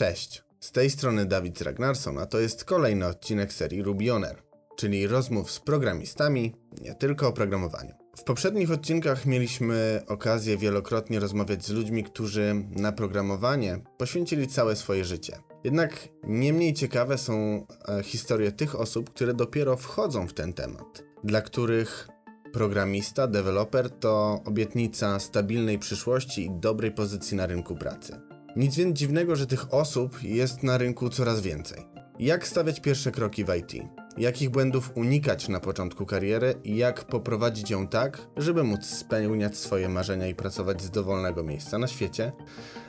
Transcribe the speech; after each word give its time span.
Cześć, 0.00 0.44
z 0.60 0.72
tej 0.72 0.90
strony 0.90 1.26
Dawid 1.26 1.60
Ragnarsson, 1.60 2.18
a 2.18 2.26
to 2.26 2.40
jest 2.40 2.64
kolejny 2.64 3.06
odcinek 3.06 3.52
serii 3.52 3.82
Rubioner, 3.82 4.42
czyli 4.76 5.06
rozmów 5.06 5.50
z 5.50 5.60
programistami, 5.60 6.54
nie 6.80 6.94
tylko 6.94 7.28
o 7.28 7.32
programowaniu. 7.32 7.94
W 8.16 8.24
poprzednich 8.24 8.70
odcinkach 8.70 9.26
mieliśmy 9.26 10.02
okazję 10.06 10.56
wielokrotnie 10.56 11.20
rozmawiać 11.20 11.64
z 11.64 11.70
ludźmi, 11.70 12.04
którzy 12.04 12.54
na 12.70 12.92
programowanie 12.92 13.78
poświęcili 13.98 14.48
całe 14.48 14.76
swoje 14.76 15.04
życie. 15.04 15.38
Jednak 15.64 16.08
nie 16.24 16.52
mniej 16.52 16.74
ciekawe 16.74 17.18
są 17.18 17.66
e, 17.88 18.02
historie 18.02 18.52
tych 18.52 18.80
osób, 18.80 19.10
które 19.10 19.34
dopiero 19.34 19.76
wchodzą 19.76 20.28
w 20.28 20.34
ten 20.34 20.52
temat, 20.52 21.04
dla 21.24 21.42
których 21.42 22.08
programista, 22.52 23.26
deweloper 23.26 23.90
to 23.90 24.40
obietnica 24.44 25.18
stabilnej 25.18 25.78
przyszłości 25.78 26.44
i 26.44 26.50
dobrej 26.50 26.92
pozycji 26.92 27.36
na 27.36 27.46
rynku 27.46 27.76
pracy. 27.76 28.29
Nic 28.56 28.76
więc 28.76 28.98
dziwnego, 28.98 29.36
że 29.36 29.46
tych 29.46 29.74
osób 29.74 30.22
jest 30.22 30.62
na 30.62 30.78
rynku 30.78 31.10
coraz 31.10 31.40
więcej. 31.40 31.86
Jak 32.18 32.46
stawiać 32.46 32.80
pierwsze 32.80 33.12
kroki 33.12 33.44
w 33.44 33.48
IT? 33.54 33.72
Jakich 34.18 34.50
błędów 34.50 34.90
unikać 34.94 35.48
na 35.48 35.60
początku 35.60 36.06
kariery 36.06 36.54
i 36.64 36.76
jak 36.76 37.04
poprowadzić 37.04 37.70
ją 37.70 37.88
tak, 37.88 38.18
żeby 38.36 38.64
móc 38.64 38.86
spełniać 38.86 39.56
swoje 39.56 39.88
marzenia 39.88 40.26
i 40.26 40.34
pracować 40.34 40.82
z 40.82 40.90
dowolnego 40.90 41.42
miejsca 41.42 41.78
na 41.78 41.86
świecie? 41.86 42.32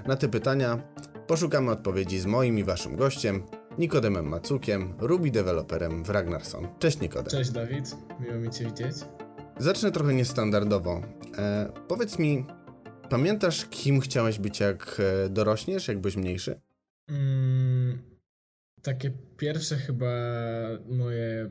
Na 0.08 0.16
te 0.16 0.30
pytania 0.30 0.82
poszukamy 1.27 1.71
odpowiedzi 1.71 2.20
z 2.20 2.26
moim 2.26 2.59
i 2.59 2.63
waszym 2.63 2.96
gościem, 2.96 3.43
Nikodemem 3.77 4.27
Macukiem, 4.27 4.93
Ruby 4.99 5.32
deweloperem 5.32 6.04
w 6.04 6.09
Ragnarson. 6.09 6.68
Cześć 6.80 6.99
Nikodem. 6.99 7.32
Cześć 7.32 7.52
Dawid, 7.52 7.96
miło 8.20 8.35
mi 8.35 8.49
Cię 8.49 8.66
widzieć. 8.66 8.96
Zacznę 9.57 9.91
trochę 9.91 10.13
niestandardowo. 10.13 11.02
E, 11.38 11.71
powiedz 11.88 12.20
mi, 12.20 12.46
pamiętasz 13.11 13.65
kim 13.65 13.99
chciałeś 13.99 14.39
być 14.39 14.59
jak 14.59 14.97
e, 14.99 15.29
dorośniesz, 15.29 15.88
jak 15.88 15.99
byłeś 15.99 16.15
mniejszy? 16.15 16.61
Mm, 17.09 18.01
takie 18.81 19.11
pierwsze 19.37 19.75
chyba 19.77 20.13
moje 20.90 21.49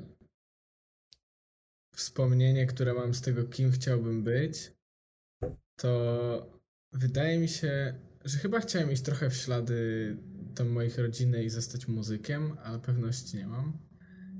wspomnienie, 1.94 2.66
które 2.66 2.94
mam 2.94 3.14
z 3.14 3.20
tego, 3.20 3.44
kim 3.44 3.72
chciałbym 3.72 4.22
być, 4.24 4.72
to 5.76 6.60
wydaje 6.92 7.38
mi 7.38 7.48
się, 7.48 7.94
że 8.24 8.38
chyba 8.38 8.60
chciałem 8.60 8.92
iść 8.92 9.02
trochę 9.02 9.30
w 9.30 9.36
ślady 9.36 10.16
tam 10.54 10.68
moich 10.68 10.98
rodziny 10.98 11.44
i 11.44 11.50
zostać 11.50 11.88
muzykiem, 11.88 12.56
ale 12.64 12.78
pewności 12.78 13.36
nie 13.36 13.46
mam. 13.46 13.78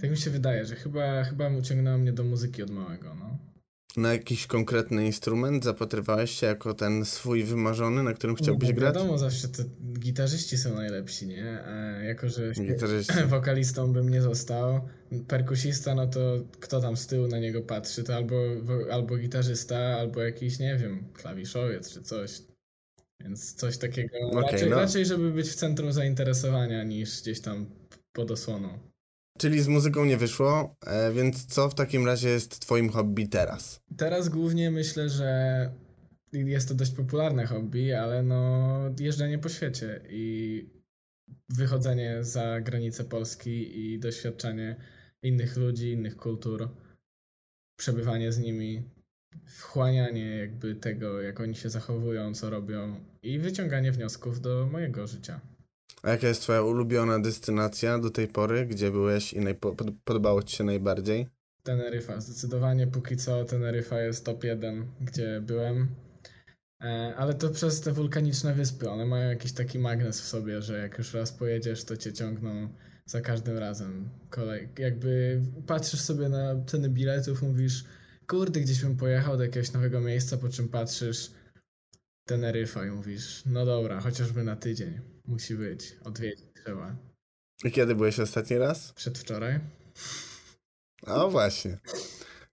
Tak 0.01 0.11
mi 0.11 0.17
się 0.17 0.31
wydaje, 0.31 0.67
że 0.67 0.77
chyba, 0.77 1.25
chyba 1.25 1.49
uciągnęło 1.49 1.99
mnie 1.99 2.13
do 2.13 2.25
muzyki 2.25 2.63
od 2.63 2.71
małego, 2.71 3.15
no. 3.15 3.50
Na 3.97 4.13
jakiś 4.13 4.47
konkretny 4.47 5.07
instrument 5.07 5.65
zapatrywałeś 5.65 6.31
się 6.31 6.47
jako 6.47 6.75
ten 6.75 7.05
swój 7.05 7.45
wymarzony, 7.45 8.03
na 8.03 8.13
którym 8.13 8.37
chciałbyś 8.37 8.69
no, 8.69 8.75
grać? 8.75 8.95
Wiadomo, 8.95 9.19
zawsze 9.19 9.49
to 9.49 9.63
gitarzyści 9.99 10.59
są 10.59 10.75
najlepsi, 10.75 11.27
nie? 11.27 11.65
A 11.65 11.73
jako, 12.03 12.29
że 12.29 12.53
wokalistą 13.29 13.93
bym 13.93 14.09
nie 14.09 14.23
został, 14.23 14.89
perkusista, 15.29 15.95
no 15.95 16.07
to 16.07 16.21
kto 16.61 16.81
tam 16.81 16.97
z 16.97 17.07
tyłu 17.07 17.29
na 17.29 17.39
niego 17.39 17.63
patrzy, 17.63 18.05
to 18.05 18.17
albo, 18.17 18.37
albo 18.93 19.17
gitarzysta, 19.17 19.79
albo 19.79 20.21
jakiś, 20.21 20.59
nie 20.59 20.77
wiem, 20.77 21.05
klawiszowiec 21.13 21.93
czy 21.93 22.03
coś. 22.03 22.43
Więc 23.21 23.55
coś 23.55 23.79
takiego. 23.79 24.19
Okay, 24.19 24.43
raczej, 24.43 24.71
no. 24.71 24.77
raczej, 24.77 25.07
żeby 25.07 25.31
być 25.31 25.49
w 25.49 25.55
centrum 25.55 25.93
zainteresowania 25.93 26.85
niż 26.85 27.23
gdzieś 27.23 27.41
tam 27.41 27.67
pod 28.13 28.31
osłoną. 28.31 28.90
Czyli 29.41 29.61
z 29.61 29.69
muzyką 29.69 30.05
nie 30.05 30.17
wyszło, 30.17 30.77
e, 30.87 31.13
więc 31.13 31.47
co 31.47 31.69
w 31.69 31.75
takim 31.75 32.07
razie 32.07 32.29
jest 32.29 32.61
twoim 32.61 32.89
hobby 32.89 33.29
teraz? 33.29 33.81
Teraz 33.97 34.29
głównie 34.29 34.71
myślę, 34.71 35.09
że 35.09 35.71
jest 36.33 36.69
to 36.69 36.75
dość 36.75 36.93
popularne 36.93 37.47
hobby, 37.47 37.93
ale 37.95 38.23
no 38.23 38.81
jeżdżenie 39.01 39.39
po 39.39 39.49
świecie 39.49 40.01
i 40.09 40.67
wychodzenie 41.49 42.25
za 42.25 42.61
granice 42.61 43.05
Polski 43.05 43.81
i 43.81 43.99
doświadczanie 43.99 44.77
innych 45.23 45.57
ludzi, 45.57 45.91
innych 45.91 46.17
kultur, 46.17 46.69
przebywanie 47.79 48.33
z 48.33 48.39
nimi, 48.39 48.83
wchłanianie 49.47 50.37
jakby 50.37 50.75
tego, 50.75 51.23
jak 51.23 51.41
oni 51.41 51.55
się 51.55 51.71
zachowują, 51.71 52.35
co 52.35 52.51
robią 52.51 53.05
i 53.23 53.39
wyciąganie 53.39 53.93
wniosków 53.93 54.41
do 54.41 54.69
mojego 54.73 55.07
życia. 55.07 55.41
A 56.03 56.11
jaka 56.11 56.29
jest 56.29 56.43
twoja 56.43 56.63
ulubiona 56.63 57.21
destynacja 57.21 57.99
do 57.99 58.11
tej 58.11 58.29
pory, 58.29 58.67
gdzie 58.67 58.91
byłeś 58.91 59.33
i 59.33 59.41
najpo- 59.41 59.93
podobało 60.05 60.43
ci 60.43 60.57
się 60.57 60.65
najbardziej? 60.65 61.27
Teneryfa. 61.63 62.21
Zdecydowanie 62.21 62.87
póki 62.87 63.17
co 63.17 63.45
Teneryfa 63.45 64.01
jest 64.01 64.25
top 64.25 64.45
1, 64.45 64.87
gdzie 65.01 65.41
byłem. 65.41 65.89
E, 66.83 67.15
ale 67.17 67.35
to 67.35 67.51
przez 67.51 67.81
te 67.81 67.93
wulkaniczne 67.93 68.55
wyspy. 68.55 68.91
One 68.91 69.07
mają 69.07 69.29
jakiś 69.29 69.53
taki 69.53 69.79
magnes 69.79 70.21
w 70.21 70.27
sobie, 70.27 70.63
że 70.63 70.79
jak 70.79 70.99
już 70.99 71.15
raz 71.15 71.33
pojedziesz, 71.33 71.85
to 71.85 71.97
cię 71.97 72.13
ciągną 72.13 72.69
za 73.07 73.21
każdym 73.21 73.59
razem. 73.59 74.09
Kolej. 74.31 74.69
Jakby 74.79 75.43
patrzysz 75.67 76.01
sobie 76.01 76.29
na 76.29 76.65
ceny 76.67 76.89
biletów, 76.89 77.43
mówisz, 77.43 77.85
kurde, 78.27 78.61
gdzieś 78.61 78.83
bym 78.83 78.97
pojechał 78.97 79.37
do 79.37 79.43
jakiegoś 79.43 79.73
nowego 79.73 80.01
miejsca, 80.01 80.37
po 80.37 80.49
czym 80.49 80.69
patrzysz 80.69 81.31
Teneryfa 82.29 82.87
i 82.87 82.91
mówisz, 82.91 83.43
no 83.47 83.67
dobra, 83.67 84.01
chociażby 84.01 84.45
na 84.45 84.57
tydzień. 84.57 85.01
Musi 85.31 85.55
być. 85.55 85.97
Odwiedzić 86.05 86.47
trzeba. 86.55 86.97
I 87.65 87.71
kiedy 87.73 87.95
byłeś 87.95 88.21
ostatni 88.21 88.59
raz? 88.59 88.93
Przedwczoraj. 88.93 89.61
O 91.07 91.31
właśnie. 91.31 91.79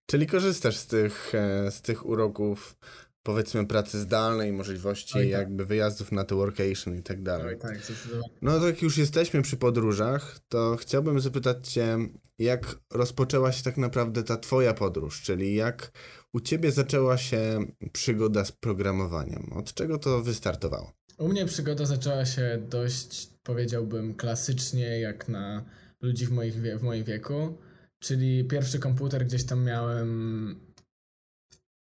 Czyli 0.06 0.28
korzystasz 0.28 0.78
z 0.78 0.88
tych, 0.88 1.36
e, 1.36 1.72
z 1.72 1.82
tych 1.82 2.06
uroków, 2.06 2.78
powiedzmy, 3.24 3.68
pracy 3.68 4.00
zdalnej, 4.00 4.54
możliwości 4.54 5.18
Oj, 5.18 5.24
tak. 5.24 5.32
jakby 5.32 5.66
wyjazdów 5.66 6.12
na 6.12 6.24
te 6.24 6.36
workation 6.36 6.96
i 6.96 7.04
tak 7.04 7.24
dalej. 7.24 7.48
Oj, 7.48 7.60
tak, 7.60 7.84
zdecydowanie. 7.84 8.34
No 8.42 8.60
to 8.60 8.68
jak 8.68 8.82
już 8.82 8.98
jesteśmy 8.98 9.42
przy 9.42 9.58
podróżach, 9.58 10.40
to 10.50 10.76
chciałbym 10.76 11.20
zapytać 11.20 11.74
cię, 11.74 11.98
jak 12.40 12.80
rozpoczęła 12.92 13.52
się 13.52 13.64
tak 13.64 13.78
naprawdę 13.78 14.24
ta 14.24 14.38
twoja 14.38 14.74
podróż, 14.74 15.22
czyli 15.22 15.56
jak 15.56 15.92
u 16.34 16.40
ciebie 16.40 16.72
zaczęła 16.72 17.18
się 17.18 17.66
przygoda 17.94 18.46
z 18.46 18.52
programowaniem? 18.52 19.54
Od 19.56 19.74
czego 19.74 19.98
to 19.98 20.22
wystartowało? 20.22 20.97
U 21.18 21.28
mnie 21.28 21.46
przygoda 21.46 21.86
zaczęła 21.86 22.26
się 22.26 22.62
dość, 22.70 23.30
powiedziałbym, 23.44 24.16
klasycznie, 24.16 25.00
jak 25.00 25.30
na 25.30 25.66
ludzi 26.02 26.26
w, 26.26 26.32
moich 26.32 26.56
w 26.80 26.84
moim 26.84 27.04
wieku. 27.04 27.58
Czyli 28.00 28.46
pierwszy 28.46 28.80
komputer 28.80 29.26
gdzieś 29.26 29.46
tam 29.46 29.64
miałem 29.64 30.56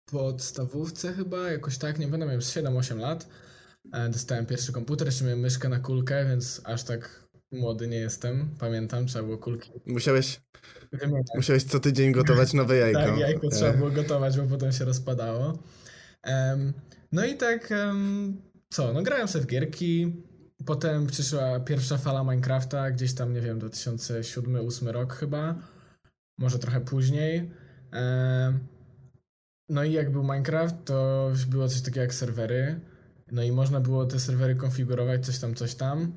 w 0.08 0.10
podstawówce 0.12 1.12
chyba, 1.12 1.50
jakoś 1.50 1.78
tak, 1.78 1.98
nie 1.98 2.06
będę 2.08 2.26
miał 2.26 2.38
7-8 2.38 2.98
lat. 2.98 3.28
E, 3.92 4.08
Dostałem 4.08 4.46
pierwszy 4.46 4.72
komputer, 4.72 5.08
jeszcze 5.08 5.24
miałem 5.24 5.40
myszkę 5.40 5.68
na 5.68 5.78
kulkę, 5.78 6.26
więc 6.28 6.60
aż 6.64 6.82
tak 6.84 7.28
młody 7.52 7.88
nie 7.88 7.96
jestem. 7.96 8.54
Pamiętam, 8.58 9.06
trzeba 9.06 9.24
było 9.24 9.38
kulki 9.38 9.70
Musiałeś, 9.86 10.40
wymieniać. 10.92 11.26
musiałeś 11.34 11.64
co 11.64 11.80
tydzień 11.80 12.12
gotować 12.12 12.52
nowe 12.52 12.76
jajko. 12.76 13.00
Tak, 13.06 13.18
jajko 13.18 13.46
E, 13.46 13.50
trzeba 13.50 13.72
było 13.72 13.90
gotować, 13.90 14.36
bo 14.36 14.46
potem 14.46 14.72
się 14.72 14.84
rozpadało. 14.84 15.58
Em, 16.22 16.72
no 17.12 17.24
i 17.24 17.36
tak, 17.36 17.72
em, 17.72 18.42
co, 18.72 18.92
no 18.92 19.02
grałem 19.02 19.28
sobie 19.28 19.44
w 19.44 19.48
gierki, 19.48 20.12
potem 20.66 21.06
przyszła 21.06 21.60
pierwsza 21.60 21.98
fala 21.98 22.24
Minecrafta, 22.24 22.90
gdzieś 22.90 23.14
tam, 23.14 23.32
nie 23.32 23.40
wiem, 23.40 23.60
2007-2008 23.60 24.88
rok 24.88 25.12
chyba, 25.12 25.54
może 26.38 26.58
trochę 26.58 26.80
później. 26.80 27.50
No 29.68 29.84
i 29.84 29.92
jak 29.92 30.12
był 30.12 30.22
Minecraft, 30.22 30.74
to 30.84 31.30
było 31.48 31.68
coś 31.68 31.80
takiego 31.80 32.00
jak 32.00 32.14
serwery, 32.14 32.80
no 33.32 33.42
i 33.42 33.52
można 33.52 33.80
było 33.80 34.06
te 34.06 34.20
serwery 34.20 34.54
konfigurować, 34.54 35.26
coś 35.26 35.38
tam, 35.38 35.54
coś 35.54 35.74
tam. 35.74 36.12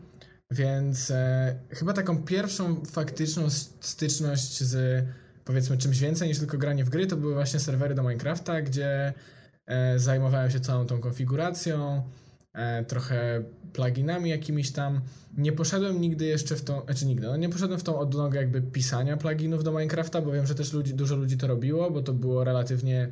Więc 0.51 1.11
e, 1.11 1.55
chyba 1.69 1.93
taką 1.93 2.23
pierwszą 2.23 2.85
faktyczną 2.85 3.49
styczność 3.79 4.63
z 4.63 5.05
powiedzmy 5.45 5.77
czymś 5.77 5.99
więcej 5.99 6.27
niż 6.27 6.39
tylko 6.39 6.57
granie 6.57 6.85
w 6.85 6.89
gry, 6.89 7.07
to 7.07 7.17
były 7.17 7.33
właśnie 7.33 7.59
serwery 7.59 7.95
do 7.95 8.03
Minecrafta, 8.03 8.61
gdzie 8.61 9.13
e, 9.67 9.99
zajmowałem 9.99 10.51
się 10.51 10.59
całą 10.59 10.85
tą 10.85 10.99
konfiguracją, 10.99 12.03
trochę 12.87 13.43
pluginami 13.73 14.29
jakimiś 14.29 14.71
tam. 14.71 15.01
Nie 15.37 15.51
poszedłem 15.51 16.01
nigdy 16.01 16.25
jeszcze 16.25 16.55
w 16.55 16.61
tą, 16.61 16.81
znaczy 16.85 17.05
nigdy, 17.05 17.27
no 17.27 17.37
nie 17.37 17.49
poszedłem 17.49 17.79
w 17.79 17.83
tą 17.83 17.99
odnogę 17.99 18.39
jakby 18.39 18.61
pisania 18.61 19.17
pluginów 19.17 19.63
do 19.63 19.71
Minecrafta, 19.71 20.21
bo 20.21 20.31
wiem, 20.31 20.45
że 20.45 20.55
też 20.55 20.73
ludzi, 20.73 20.93
dużo 20.93 21.15
ludzi 21.15 21.37
to 21.37 21.47
robiło, 21.47 21.91
bo 21.91 22.01
to 22.01 22.13
było 22.13 22.43
relatywnie 22.43 23.11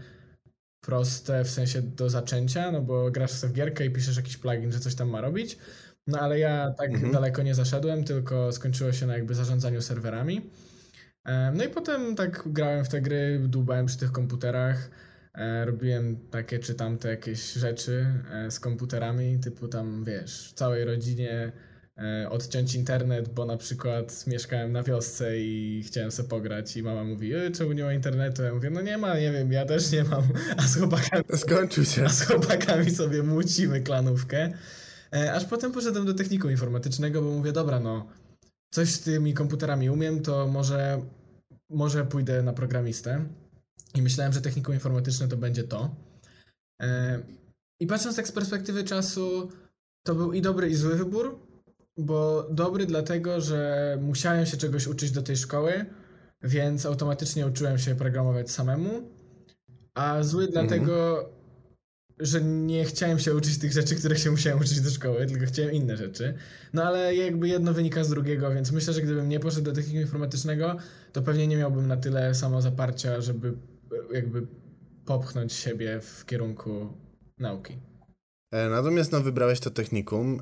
proste 0.86 1.44
w 1.44 1.50
sensie 1.50 1.82
do 1.82 2.10
zaczęcia, 2.10 2.72
no 2.72 2.82
bo 2.82 3.12
grasz 3.12 3.32
sobie 3.32 3.54
w 3.54 3.56
gierkę 3.56 3.86
i 3.86 3.92
piszesz 3.92 4.18
jakiś 4.18 4.38
plugin, 4.38 4.72
że 4.72 4.80
coś 4.80 4.96
tam 4.96 5.10
ma 5.10 5.22
robić. 5.22 5.58
No 6.08 6.20
ale 6.20 6.40
ja 6.40 6.72
tak 6.78 6.92
Mhm. 6.92 7.12
daleko 7.14 7.44
nie 7.44 7.56
zaszedłem, 7.56 8.04
tylko 8.04 8.52
skończyło 8.52 8.92
się 8.92 9.06
na 9.08 9.14
jakby 9.14 9.36
zarządzaniu 9.36 9.82
serwerami. 9.82 10.42
Em, 11.26 11.58
No 11.58 11.64
i 11.64 11.70
potem 11.70 12.16
tak 12.16 12.44
grałem 12.46 12.86
w 12.86 12.90
te 12.90 13.02
gry, 13.02 13.40
dłubałem 13.48 13.86
przy 13.86 13.98
tych 13.98 14.12
komputerach, 14.12 14.78
e, 14.78 14.90
robiłem 15.66 16.18
takie 16.32 16.60
czy 16.60 16.76
tamte 16.76 17.10
jakieś 17.10 17.54
rzeczy 17.54 18.06
e, 18.32 18.52
z 18.52 18.60
komputerami, 18.60 19.40
typu 19.40 19.68
tam 19.68 20.04
wiesz, 20.04 20.54
całej 20.56 20.86
rodzinie 20.86 21.52
e, 21.98 22.30
odciąć 22.30 22.76
internet, 22.76 23.30
bo 23.30 23.46
na 23.46 23.58
przykład 23.58 24.28
mieszkałem 24.28 24.72
na 24.72 24.84
wiosce 24.84 25.40
i 25.40 25.84
chciałem 25.88 26.12
sobie 26.12 26.30
pograć 26.30 26.78
i 26.78 26.84
mama 26.84 27.04
mówi, 27.04 27.34
e, 27.34 27.52
czemu 27.52 27.72
nie 27.72 27.84
ma 27.84 27.94
internetu? 27.94 28.44
Ja 28.44 28.54
mówię, 28.54 28.70
no 28.70 28.82
nie 28.82 28.98
ma, 28.98 29.20
nie 29.20 29.32
wiem, 29.32 29.52
ja 29.52 29.66
też 29.66 29.92
nie 29.92 30.04
mam, 30.04 30.24
a 30.58 30.68
z 30.68 30.78
chłopakami 30.78 31.24
Skończył 31.38 31.86
się. 31.86 32.06
a 32.06 32.10
z 32.10 32.28
chłopakami 32.28 32.92
sobie 32.92 33.24
mucimy 33.24 33.82
klanówkę. 33.82 34.54
E, 35.16 35.34
aż 35.34 35.46
potem 35.46 35.72
poszedłem 35.72 36.06
do 36.06 36.14
technikum 36.14 36.52
informatycznego, 36.52 37.22
bo 37.22 37.32
mówię, 37.32 37.52
dobra, 37.52 37.80
no, 37.80 38.08
coś 38.72 38.90
z 38.90 39.02
tymi 39.02 39.34
komputerami 39.34 39.90
umiem, 39.90 40.22
to 40.22 40.48
może, 40.48 41.02
może 41.70 42.06
pójdę 42.06 42.44
na 42.44 42.54
programistę. 42.54 43.26
I 43.94 44.02
myślałem, 44.02 44.34
że 44.34 44.42
technikum 44.42 44.74
informatyczne 44.74 45.28
to 45.28 45.38
będzie 45.38 45.64
to. 45.64 45.96
E, 46.82 47.20
I 47.80 47.88
patrząc 47.88 48.16
tak 48.16 48.28
z 48.28 48.32
perspektywy 48.32 48.84
czasu, 48.84 49.52
to 50.04 50.16
był 50.16 50.34
i 50.34 50.42
dobry, 50.42 50.70
i 50.70 50.76
zły 50.76 50.96
wybór, 50.96 51.40
bo 51.98 52.48
dobry 52.52 52.86
dlatego, 52.86 53.42
że 53.42 53.98
musiałem 54.02 54.46
się 54.46 54.58
czegoś 54.58 54.88
uczyć 54.88 55.12
do 55.12 55.22
tej 55.22 55.38
szkoły, 55.38 55.86
więc 56.44 56.86
automatycznie 56.86 57.48
uczyłem 57.48 57.78
się 57.78 57.96
programować 57.96 58.52
samemu, 58.52 59.10
a 59.94 60.24
zły 60.24 60.46
mhm. 60.46 60.68
dlatego, 60.68 61.30
że 62.20 62.42
nie 62.42 62.86
chciałem 62.86 63.20
się 63.20 63.36
uczyć 63.36 63.58
tych 63.58 63.72
rzeczy, 63.72 63.96
których 63.96 64.20
się 64.20 64.32
musiałem 64.32 64.60
uczyć 64.60 64.82
do 64.82 64.90
szkoły, 64.90 65.26
tylko 65.26 65.46
chciałem 65.46 65.72
inne 65.72 65.98
rzeczy. 65.98 66.34
No 66.74 66.84
ale 66.84 67.16
jakby 67.16 67.48
jedno 67.48 67.74
wynika 67.74 68.04
z 68.04 68.10
drugiego, 68.10 68.52
więc 68.52 68.72
myślę, 68.72 68.94
że 68.94 69.02
gdybym 69.02 69.30
nie 69.30 69.40
poszedł 69.40 69.66
do 69.66 69.72
technikum 69.72 70.02
informatycznego, 70.02 70.78
to 71.12 71.22
pewnie 71.22 71.48
nie 71.48 71.58
miałbym 71.58 71.88
na 71.88 71.98
tyle 71.98 72.36
samozaparcia, 72.36 73.22
żeby 73.22 73.54
jakby 74.14 74.48
popchnąć 75.06 75.54
siebie 75.54 76.02
w 76.02 76.26
kierunku 76.26 76.98
nauki. 77.38 77.78
E, 78.52 78.70
natomiast 78.70 79.12
no, 79.12 79.22
wybrałeś 79.22 79.60
to 79.60 79.70
technikum, 79.70 80.42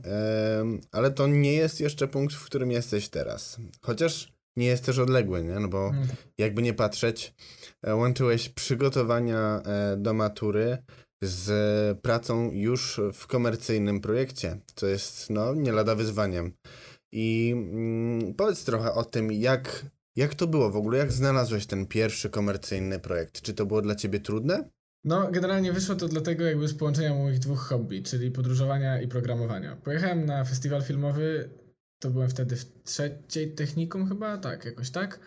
ale 0.92 1.12
to 1.12 1.28
nie 1.28 1.54
jest 1.54 1.80
jeszcze 1.80 2.08
punkt, 2.08 2.36
w 2.36 2.46
którym 2.46 2.72
jesteś 2.72 3.10
teraz. 3.10 3.58
Chociaż 3.82 4.34
nie 4.58 4.66
jest 4.66 4.86
też 4.86 5.00
odległy, 5.00 5.44
nie? 5.44 5.60
No 5.60 5.68
bo 5.68 5.88
mhm. 5.88 6.08
jakby 6.38 6.62
nie 6.62 6.74
patrzeć, 6.74 7.34
e, 7.84 7.96
łączyłeś 7.96 8.50
przygotowania 8.50 9.62
e, 9.66 9.98
do 9.98 10.14
matury 10.14 10.78
z 11.22 12.00
pracą 12.00 12.52
już 12.52 13.02
w 13.14 13.28
komercyjnym 13.28 14.02
projekcie, 14.02 14.58
co 14.76 14.88
jest 14.88 15.30
no 15.30 15.54
nie 15.54 15.72
lada 15.72 15.96
wyzwaniem. 15.96 16.54
I 17.12 17.54
mm, 17.56 18.34
powiedz 18.34 18.64
trochę 18.64 18.94
o 18.94 19.04
tym, 19.04 19.32
jak, 19.32 19.86
jak 20.16 20.36
to 20.36 20.48
było 20.48 20.72
w 20.72 20.76
ogóle, 20.76 20.98
jak 20.98 21.12
znalazłeś 21.12 21.66
ten 21.66 21.86
pierwszy 21.86 22.30
komercyjny 22.30 23.00
projekt? 23.00 23.42
Czy 23.42 23.54
to 23.54 23.66
było 23.66 23.82
dla 23.82 23.96
ciebie 23.96 24.20
trudne? 24.20 24.70
No, 25.04 25.32
generalnie 25.32 25.74
wyszło 25.74 25.96
to 25.96 26.08
dlatego 26.08 26.46
jakby 26.46 26.68
z 26.68 26.74
połączenia 26.74 27.14
moich 27.14 27.40
dwóch 27.40 27.60
hobby, 27.60 28.04
czyli 28.04 28.32
podróżowania 28.32 29.02
i 29.02 29.08
programowania. 29.08 29.76
Pojechałem 29.76 30.26
na 30.26 30.44
festiwal 30.44 30.82
filmowy, 30.82 31.50
to 32.00 32.10
byłem 32.10 32.30
wtedy 32.30 32.56
w 32.56 32.84
trzeciej 32.84 33.56
technikum 33.56 34.08
chyba, 34.08 34.38
tak, 34.38 34.66
jakoś 34.66 34.90
tak. 34.90 35.20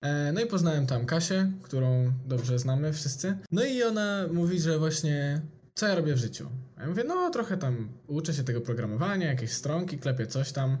E, 0.00 0.32
no 0.32 0.40
i 0.40 0.46
poznałem 0.46 0.86
tam 0.86 1.06
Kasię, 1.06 1.52
którą 1.62 2.12
dobrze 2.26 2.58
znamy 2.58 2.92
wszyscy. 2.92 3.38
No 3.50 3.64
i 3.64 3.82
ona 3.82 4.28
mówi, 4.32 4.60
że 4.60 4.78
właśnie 4.78 5.40
co 5.74 5.88
ja 5.88 5.94
robię 5.94 6.14
w 6.14 6.18
życiu. 6.18 6.50
Ja 6.78 6.86
mówię, 6.86 7.04
no 7.04 7.30
trochę 7.30 7.56
tam 7.56 7.88
uczę 8.06 8.34
się 8.34 8.44
tego 8.44 8.60
programowania, 8.60 9.26
jakieś 9.26 9.52
stronki, 9.52 9.98
klepię 9.98 10.26
coś 10.26 10.52
tam. 10.52 10.78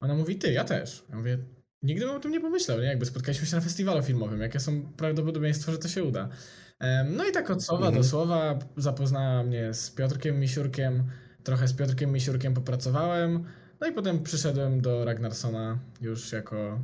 Ona 0.00 0.14
mówi, 0.14 0.36
ty, 0.36 0.52
ja 0.52 0.64
też. 0.64 1.04
Ja 1.10 1.16
mówię, 1.16 1.38
nigdy 1.82 2.06
bym 2.06 2.16
o 2.16 2.20
tym 2.20 2.32
nie 2.32 2.40
pomyślał, 2.40 2.78
nie? 2.78 2.84
Jakby 2.84 3.06
spotkaliśmy 3.06 3.46
się 3.46 3.56
na 3.56 3.62
festiwalu 3.62 4.02
filmowym, 4.02 4.40
jakie 4.40 4.60
są 4.60 4.82
prawdopodobieństwa, 4.96 5.72
że 5.72 5.78
to 5.78 5.88
się 5.88 6.04
uda. 6.04 6.28
No 7.16 7.24
i 7.28 7.32
tak 7.32 7.50
od 7.50 7.64
słowa 7.64 7.86
mhm. 7.86 8.02
do 8.02 8.08
słowa 8.08 8.58
zapoznała 8.76 9.42
mnie 9.42 9.74
z 9.74 9.90
Piotrkiem 9.90 10.40
Misiurkiem, 10.40 11.04
trochę 11.44 11.68
z 11.68 11.74
Piotrkiem 11.74 12.12
Misiurkiem 12.12 12.54
popracowałem, 12.54 13.44
no 13.80 13.86
i 13.86 13.92
potem 13.92 14.22
przyszedłem 14.22 14.80
do 14.80 15.04
Ragnarsona 15.04 15.78
już 16.00 16.32
jako 16.32 16.80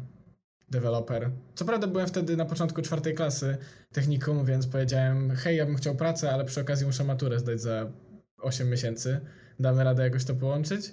deweloper. 0.70 1.30
Co 1.54 1.64
prawda 1.64 1.86
byłem 1.86 2.06
wtedy 2.06 2.36
na 2.36 2.44
początku 2.44 2.82
czwartej 2.82 3.14
klasy 3.14 3.56
technikum, 3.92 4.44
więc 4.44 4.66
powiedziałem, 4.66 5.30
hej, 5.30 5.56
ja 5.56 5.66
bym 5.66 5.76
chciał 5.76 5.94
pracę, 5.96 6.32
ale 6.32 6.44
przy 6.44 6.60
okazji 6.60 6.86
muszę 6.86 7.04
maturę 7.04 7.38
zdać 7.38 7.60
za 7.60 7.92
8 8.38 8.70
miesięcy. 8.70 9.20
Damy 9.60 9.84
radę 9.84 10.02
jakoś 10.02 10.24
to 10.24 10.34
połączyć? 10.34 10.92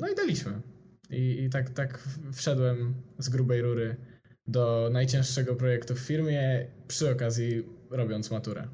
No 0.00 0.08
i 0.08 0.14
daliśmy. 0.14 0.60
I, 1.12 1.44
i 1.44 1.50
tak, 1.50 1.70
tak 1.70 2.08
wszedłem 2.32 2.94
z 3.18 3.28
grubej 3.28 3.62
rury 3.62 3.96
do 4.46 4.90
najcięższego 4.92 5.54
projektu 5.54 5.94
w 5.94 5.98
firmie, 5.98 6.66
przy 6.88 7.10
okazji 7.10 7.64
robiąc 7.90 8.30
maturę. 8.30 8.68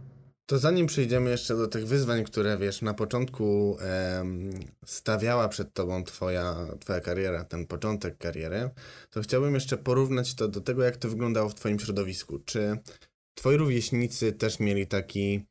To 0.47 0.59
zanim 0.59 0.87
przejdziemy 0.87 1.31
jeszcze 1.31 1.57
do 1.57 1.69
tych 1.69 1.87
wyzwań, 1.87 2.25
które 2.25 2.59
wiesz, 2.59 2.83
na 2.83 2.95
początku 2.95 3.77
em, 3.81 4.51
stawiała 4.87 5.49
przed 5.49 5.73
tobą 5.73 6.05
twoja, 6.05 6.57
twoja 6.81 7.01
kariera, 7.01 7.45
ten 7.45 7.67
początek 7.67 8.19
kariery, 8.19 8.71
to 9.11 9.21
chciałbym 9.23 9.55
jeszcze 9.55 9.77
porównać 9.77 10.35
to 10.35 10.49
do 10.49 10.61
tego, 10.61 10.83
jak 10.83 10.97
to 10.97 11.09
wyglądało 11.09 11.49
w 11.49 11.55
twoim 11.55 11.79
środowisku. 11.79 12.39
Czy 12.39 12.79
twoi 13.35 13.57
rówieśnicy 13.57 14.33
też 14.33 14.61
mieli 14.61 14.87
taki, 14.87 15.47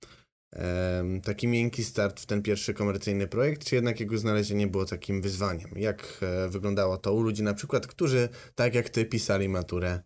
taki 1.24 1.48
miękki 1.48 1.84
start 1.84 2.20
w 2.20 2.26
ten 2.26 2.42
pierwszy 2.42 2.74
komercyjny 2.74 3.28
projekt, 3.28 3.66
czy 3.66 3.76
jednak 3.76 4.00
jego 4.00 4.18
znalezienie 4.18 4.68
było 4.68 4.86
takim 4.86 5.22
wyzwaniem? 5.22 5.70
Jak 5.76 6.20
e, 6.22 6.50
wyglądało 6.50 6.98
to 6.98 7.14
u 7.14 7.22
ludzi 7.22 7.44
na 7.44 7.54
przykład, 7.54 7.88
którzy 7.88 8.30
tak 8.56 8.76
jak 8.76 8.90
ty 8.90 9.06
pisali 9.06 9.50
maturę 9.50 10.00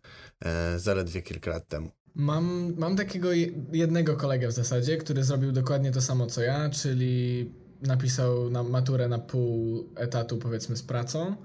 e, 0.44 0.78
zaledwie 0.78 1.22
kilka 1.22 1.50
lat 1.50 1.68
temu? 1.68 1.90
Mam, 2.14 2.74
mam 2.78 2.96
takiego 2.96 3.28
jednego 3.72 4.16
kolegę 4.16 4.48
w 4.48 4.52
zasadzie, 4.52 4.96
który 4.96 5.24
zrobił 5.24 5.52
dokładnie 5.52 5.92
to 5.92 6.02
samo 6.02 6.26
co 6.26 6.42
ja, 6.42 6.70
czyli 6.70 7.52
napisał 7.82 8.50
na 8.50 8.62
maturę 8.62 9.08
na 9.08 9.18
pół 9.18 9.88
etatu 9.96 10.38
powiedzmy 10.38 10.76
z 10.76 10.82
pracą. 10.82 11.36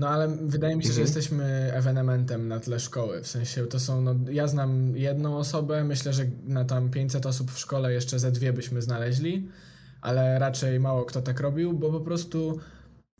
No 0.00 0.08
ale 0.08 0.28
wydaje 0.28 0.76
mi 0.76 0.82
się, 0.82 0.88
mhm. 0.88 0.94
że 0.94 1.00
jesteśmy 1.00 1.44
ewenementem 1.74 2.48
na 2.48 2.60
tle 2.60 2.80
szkoły. 2.80 3.22
W 3.22 3.26
sensie 3.26 3.66
to 3.66 3.80
są, 3.80 4.02
no, 4.02 4.14
ja 4.30 4.46
znam 4.46 4.96
jedną 4.96 5.36
osobę, 5.36 5.84
myślę, 5.84 6.12
że 6.12 6.24
na 6.44 6.64
tam 6.64 6.90
500 6.90 7.26
osób 7.26 7.50
w 7.50 7.58
szkole 7.58 7.92
jeszcze 7.92 8.18
ze 8.18 8.32
dwie 8.32 8.52
byśmy 8.52 8.82
znaleźli, 8.82 9.48
ale 10.00 10.38
raczej 10.38 10.80
mało 10.80 11.04
kto 11.04 11.22
tak 11.22 11.40
robił, 11.40 11.72
bo 11.72 11.90
po 11.90 12.00
prostu 12.00 12.58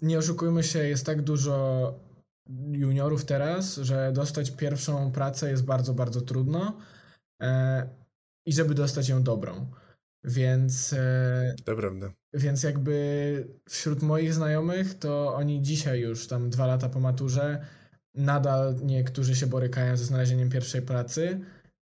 nie 0.03 0.19
oszukujmy 0.19 0.63
się, 0.63 0.79
jest 0.79 1.07
tak 1.07 1.23
dużo 1.23 1.95
juniorów 2.73 3.25
teraz, 3.25 3.77
że 3.77 4.13
dostać 4.13 4.51
pierwszą 4.51 5.13
pracę 5.13 5.51
jest 5.51 5.65
bardzo, 5.65 5.95
bardzo 5.95 6.21
trudno 6.21 6.77
e, 7.43 7.89
i 8.47 8.53
żeby 8.53 8.75
dostać 8.75 9.09
ją 9.09 9.23
dobrą. 9.23 9.67
Więc. 10.25 10.93
E, 10.93 11.55
to 11.65 11.77
prawda. 11.77 12.13
Więc 12.35 12.63
jakby 12.63 13.47
wśród 13.69 14.03
moich 14.03 14.35
znajomych, 14.35 14.99
to 14.99 15.35
oni 15.35 15.63
dzisiaj 15.63 16.01
już, 16.01 16.27
tam 16.27 16.51
dwa 16.51 16.67
lata 16.67 16.89
po 16.89 17.01
maturze, 17.01 17.65
nadal 18.15 18.77
niektórzy 18.83 19.37
się 19.37 19.47
borykają 19.47 19.97
ze 19.97 20.05
znalezieniem 20.05 20.51
pierwszej 20.51 20.83
pracy, 20.83 21.41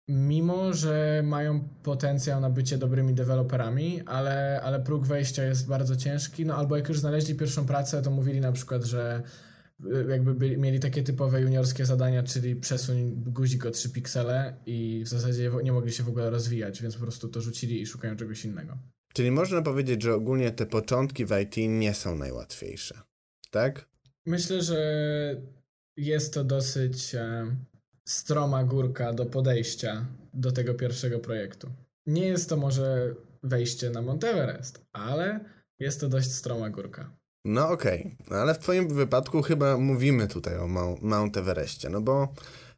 mimo 0.09 0.73
że 0.73 1.23
mają 1.25 1.69
potencjał 1.83 2.41
na 2.41 2.51
bycie 2.51 2.79
dobrymi 2.79 3.15
deweloperami, 3.15 4.03
ale, 4.07 4.61
ale 4.65 4.81
próg 4.81 5.07
wejścia 5.07 5.45
jest 5.45 5.69
bardzo 5.69 5.97
ciężki. 5.97 6.47
No 6.47 6.57
albo 6.57 6.77
jak 6.77 6.89
już 6.89 6.99
znaleźli 6.99 7.35
pierwszą 7.35 7.67
pracę, 7.67 8.03
to 8.03 8.11
mówili 8.11 8.41
na 8.41 8.53
przykład, 8.53 8.85
że 8.85 9.23
jakby 10.09 10.35
byli, 10.35 10.59
mieli 10.59 10.81
takie 10.81 11.03
typowe 11.03 11.41
juniorskie 11.41 11.87
zadania, 11.87 12.23
czyli 12.23 12.57
przesuń 12.57 13.23
guzik 13.27 13.67
o 13.67 13.71
3 13.71 13.91
piksele 13.91 14.57
i 14.67 15.03
w 15.05 15.09
zasadzie 15.09 15.51
nie 15.63 15.73
mogli 15.73 15.93
się 15.93 16.03
w 16.03 16.09
ogóle 16.09 16.31
rozwijać, 16.31 16.83
więc 16.83 16.95
po 16.95 17.03
prostu 17.03 17.29
to 17.29 17.41
rzucili 17.41 17.83
i 17.83 17.87
szukają 17.87 18.17
czegoś 18.17 18.45
innego. 18.45 18.79
Czyli 19.13 19.31
można 19.31 19.63
powiedzieć, 19.63 20.03
że 20.03 20.15
ogólnie 20.15 20.51
te 20.51 20.67
początki 20.67 21.27
w 21.27 21.31
IT 21.43 21.57
nie 21.69 21.95
są 21.95 22.17
najłatwiejsze, 22.17 23.01
tak? 23.51 23.89
Myślę, 24.27 24.63
że 24.63 24.77
jest 25.97 26.35
to 26.35 26.45
dosyć 26.45 27.15
e, 27.15 27.57
stroma 28.05 28.65
górka 28.65 29.13
do 29.13 29.27
podejścia 29.27 30.07
do 30.35 30.53
tego 30.53 30.75
pierwszego 30.75 31.19
projektu. 31.19 31.71
Nie 32.07 32.27
jest 32.27 32.49
to 32.49 32.57
może 32.57 33.15
wejście 33.43 33.91
na 33.91 34.03
Monteverest, 34.03 34.87
ale 34.93 35.41
jest 35.79 36.01
to 36.01 36.09
dość 36.09 36.33
stroma 36.33 36.71
górka. 36.71 37.17
No 37.49 37.69
okej, 37.71 38.01
okay. 38.01 38.17
no, 38.31 38.37
ale 38.37 38.55
w 38.55 38.59
twoim 38.59 38.89
wypadku 38.89 39.43
chyba 39.43 39.79
mówimy 39.79 40.29
tutaj 40.29 40.59
o 40.59 40.69
Mount 41.03 41.37
Everestie, 41.37 41.89
no 41.89 42.01
bo 42.01 42.29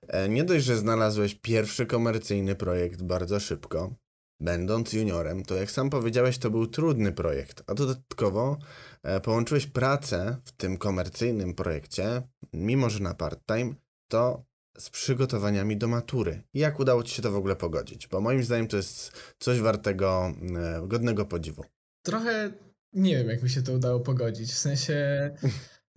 e, 0.08 0.28
nie 0.28 0.44
dość, 0.44 0.64
że 0.64 0.76
znalazłeś 0.76 1.34
pierwszy 1.34 1.86
komercyjny 1.86 2.54
projekt 2.54 3.02
bardzo 3.02 3.40
szybko, 3.40 3.94
będąc 4.40 4.92
juniorem, 4.92 5.42
to 5.42 5.54
jak 5.54 5.70
sam 5.70 5.90
powiedziałeś, 5.90 6.38
to 6.38 6.50
był 6.50 6.66
trudny 6.66 7.12
projekt, 7.12 7.62
a 7.66 7.74
dodatkowo 7.74 8.58
e, 9.02 9.20
połączyłeś 9.20 9.66
pracę 9.66 10.36
w 10.44 10.52
tym 10.52 10.76
komercyjnym 10.76 11.54
projekcie, 11.54 12.22
mimo 12.52 12.90
że 12.90 13.00
na 13.00 13.14
part-time, 13.14 13.74
to 14.08 14.44
z 14.78 14.90
przygotowaniami 14.90 15.76
do 15.76 15.88
matury. 15.88 16.42
Jak 16.54 16.80
udało 16.80 17.02
ci 17.02 17.14
się 17.14 17.22
to 17.22 17.32
w 17.32 17.36
ogóle 17.36 17.56
pogodzić? 17.56 18.08
Bo 18.08 18.20
moim 18.20 18.44
zdaniem 18.44 18.68
to 18.68 18.76
jest 18.76 19.12
coś 19.38 19.60
wartego, 19.60 20.32
e, 20.56 20.88
godnego 20.88 21.24
podziwu. 21.24 21.64
Trochę 22.02 22.52
nie 22.92 23.16
wiem, 23.16 23.28
jak 23.28 23.42
mi 23.42 23.50
się 23.50 23.62
to 23.62 23.72
udało 23.72 24.00
pogodzić. 24.00 24.52
W 24.52 24.58
sensie. 24.58 24.94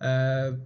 E, 0.02 0.58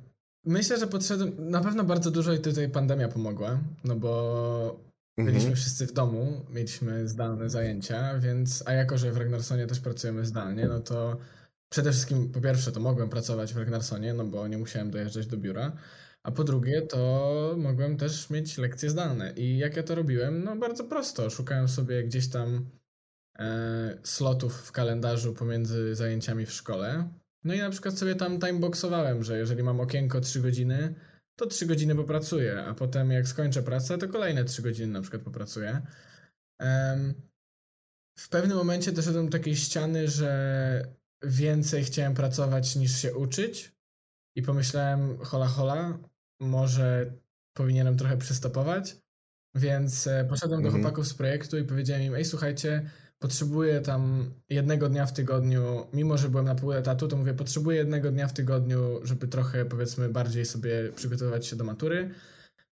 myślę, 0.45 0.79
że 0.79 0.87
podszedłem. 0.87 1.51
Na 1.51 1.61
pewno 1.61 1.85
bardzo 1.85 2.11
dużo 2.11 2.33
i 2.33 2.39
tutaj 2.39 2.69
pandemia 2.69 3.09
pomogła, 3.09 3.61
no 3.85 3.97
bo 3.97 4.81
byliśmy 5.19 5.39
mhm. 5.39 5.57
wszyscy 5.57 5.87
w 5.87 5.93
domu, 5.93 6.47
mieliśmy 6.51 7.09
zdalne 7.09 7.51
zajęcia, 7.51 8.19
więc. 8.19 8.63
A 8.67 8.73
jako, 8.73 8.99
że 8.99 9.13
w 9.13 9.17
Ragnarsonie 9.17 9.67
też 9.67 9.81
pracujemy 9.81 10.27
zdalnie, 10.27 10.67
no 10.69 10.81
to 10.81 11.17
przede 11.69 11.93
wszystkim, 11.93 12.33
po 12.33 12.41
pierwsze, 12.41 12.73
to 12.73 12.81
mogłem 12.81 13.09
pracować 13.09 13.55
w 13.55 13.57
Ragnarsonie, 13.57 14.15
no 14.15 14.25
bo 14.25 14.49
nie 14.49 14.59
musiałem 14.59 14.91
dojeżdżać 14.91 15.27
do 15.27 15.37
biura. 15.37 15.73
A 16.23 16.31
po 16.31 16.45
drugie, 16.45 16.83
to 16.83 17.55
mogłem 17.59 17.97
też 17.97 18.31
mieć 18.31 18.59
lekcje 18.59 18.91
zdalne. 18.91 19.33
I 19.37 19.59
jak 19.59 19.77
ja 19.77 19.83
to 19.83 19.95
robiłem? 19.95 20.45
No 20.45 20.57
bardzo 20.57 20.85
prosto. 20.85 21.31
Szukałem 21.31 21.69
sobie 21.69 22.05
gdzieś 22.05 22.29
tam 22.29 22.71
slotów 24.03 24.55
w 24.55 24.73
kalendarzu 24.73 25.35
pomiędzy 25.35 25.95
zajęciami 25.95 26.47
w 26.47 26.53
szkole. 26.53 27.09
No 27.45 27.55
i 27.55 27.59
na 27.59 27.71
przykład 27.71 27.99
sobie 27.99 28.15
tam 28.15 28.41
timeboxowałem, 28.41 29.23
że 29.23 29.39
jeżeli 29.39 29.63
mam 29.63 29.81
okienko 29.81 30.21
3 30.21 30.41
godziny, 30.41 30.95
to 31.37 31.47
3 31.47 31.67
godziny 31.67 31.95
popracuję, 31.95 32.65
a 32.65 32.75
potem 32.75 33.11
jak 33.11 33.29
skończę 33.29 33.63
pracę, 33.63 33.99
to 33.99 34.09
kolejne 34.09 34.45
3 34.45 34.63
godziny 34.63 34.93
na 34.93 35.01
przykład 35.01 35.23
popracuję. 35.23 35.83
W 38.19 38.29
pewnym 38.29 38.57
momencie 38.57 38.93
doszedłem 38.93 39.27
do 39.27 39.39
takiej 39.39 39.57
ściany, 39.57 40.09
że 40.09 40.97
więcej 41.23 41.85
chciałem 41.85 42.15
pracować 42.15 42.77
niż 42.77 43.03
się 43.03 43.15
uczyć 43.15 43.73
i 44.37 44.43
pomyślałem, 44.43 45.19
hola 45.19 45.47
hola, 45.47 45.99
może 46.41 47.13
powinienem 47.57 47.97
trochę 47.97 48.17
przystopować, 48.17 48.97
więc 49.55 50.07
e, 50.07 50.25
poszedłem 50.25 50.63
do 50.63 50.69
mhm. 50.69 50.85
chłopaków 50.85 51.07
z 51.07 51.15
projektu 51.15 51.59
i 51.59 51.65
powiedziałem 51.65 52.03
im, 52.03 52.15
ej 52.15 52.25
słuchajcie, 52.25 52.91
potrzebuję 53.19 53.81
tam 53.81 54.31
jednego 54.49 54.89
dnia 54.89 55.07
w 55.07 55.13
tygodniu, 55.13 55.87
mimo 55.93 56.19
że 56.19 56.29
byłem 56.29 56.45
na 56.47 56.55
pół 56.55 56.73
etatu, 56.73 57.09
to 57.09 57.17
mówię, 57.17 57.35
potrzebuję 57.35 57.79
jednego 57.79 58.11
dnia 58.11 58.29
w 58.29 58.33
tygodniu, 58.33 59.01
żeby 59.03 59.29
trochę 59.29 59.65
powiedzmy 59.65 60.09
bardziej 60.09 60.45
sobie 60.45 60.93
przygotować 60.93 61.47
się 61.47 61.57
do 61.57 61.65
matury. 61.65 62.11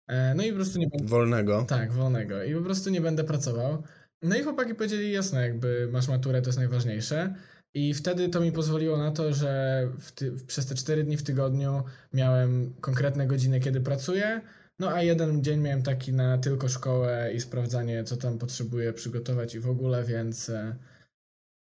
E, 0.09 0.35
no 0.35 0.43
i 0.43 0.51
po 0.51 0.57
prostu 0.57 0.79
nie 0.79 0.89
będę... 0.89 1.09
Wolnego. 1.09 1.65
Tak, 1.69 1.93
wolnego. 1.93 2.43
I 2.43 2.55
po 2.55 2.63
prostu 2.63 2.91
nie 2.91 3.01
będę 3.01 3.25
pracował. 3.25 3.83
No 4.23 4.37
i 4.37 4.43
chłopaki 4.43 4.75
powiedzieli, 4.75 5.13
jasno, 5.13 5.41
jakby 5.41 5.89
masz 5.93 6.09
maturę, 6.09 6.43
to 6.43 6.49
jest 6.49 6.59
najważniejsze. 6.59 7.35
I 7.75 7.95
wtedy 7.95 8.29
to 8.29 8.41
mi 8.41 8.53
pozwoliło 8.53 8.99
na 8.99 9.11
to, 9.11 9.33
że 9.33 9.83
ty, 10.15 10.33
przez 10.47 10.67
te 10.67 10.75
cztery 10.75 11.05
dni 11.05 11.17
w 11.17 11.23
tygodniu 11.23 11.83
miałem 12.13 12.75
konkretne 12.81 13.27
godziny, 13.27 13.61
kiedy 13.61 13.81
pracuję, 13.81 14.41
no 14.79 14.89
a 14.89 15.03
jeden 15.03 15.45
dzień 15.45 15.61
miałem 15.61 15.83
taki 15.83 16.13
na 16.13 16.39
tylko 16.39 16.69
szkołę 16.69 17.33
i 17.35 17.41
sprawdzanie, 17.41 18.05
co 18.05 18.17
tam 18.17 18.39
potrzebuję 18.39 18.93
przygotować 18.93 19.55
i 19.55 19.61
w 19.61 19.69
ogóle, 19.69 20.05
więc, 20.05 20.49
e, 20.49 20.77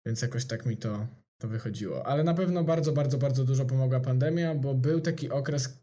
więc 0.06 0.22
jakoś 0.22 0.44
tak 0.44 0.66
mi 0.66 0.76
to, 0.76 1.06
to 1.38 1.48
wychodziło. 1.48 2.06
Ale 2.06 2.24
na 2.24 2.34
pewno 2.34 2.64
bardzo, 2.64 2.92
bardzo, 2.92 3.18
bardzo 3.18 3.44
dużo 3.44 3.64
pomogła 3.64 4.00
pandemia, 4.00 4.54
bo 4.54 4.74
był 4.74 5.00
taki 5.00 5.30
okres 5.30 5.82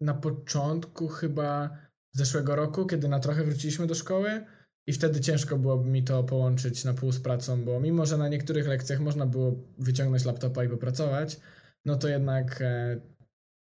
na 0.00 0.14
początku 0.14 1.08
chyba 1.08 1.78
zeszłego 2.12 2.56
roku, 2.56 2.86
kiedy 2.86 3.08
na 3.08 3.20
trochę 3.20 3.44
wróciliśmy 3.44 3.86
do 3.86 3.94
szkoły 3.94 4.44
i 4.86 4.92
wtedy 4.92 5.20
ciężko 5.20 5.58
byłoby 5.58 5.90
mi 5.90 6.04
to 6.04 6.24
połączyć 6.24 6.84
na 6.84 6.94
pół 6.94 7.12
z 7.12 7.20
pracą, 7.20 7.64
bo 7.64 7.80
mimo, 7.80 8.06
że 8.06 8.18
na 8.18 8.28
niektórych 8.28 8.66
lekcjach 8.66 9.00
można 9.00 9.26
było 9.26 9.54
wyciągnąć 9.78 10.24
laptopa 10.24 10.64
i 10.64 10.68
popracować, 10.68 11.40
no 11.84 11.96
to 11.96 12.08
jednak 12.08 12.62
e, 12.62 13.00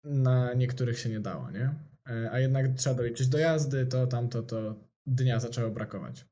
na 0.04 0.54
niektórych 0.54 1.00
się 1.00 1.10
nie 1.10 1.20
dało, 1.20 1.52
nie? 1.52 1.89
E, 2.10 2.32
a 2.32 2.40
jednak 2.40 2.68
trzeba 2.78 2.96
doliczyć 2.96 3.28
dojazdy, 3.28 3.86
to 3.86 4.08
tamto, 4.08 4.44
to 4.44 4.76
dnia 5.06 5.40
zaczęło 5.40 5.70
brakować. 5.70 6.26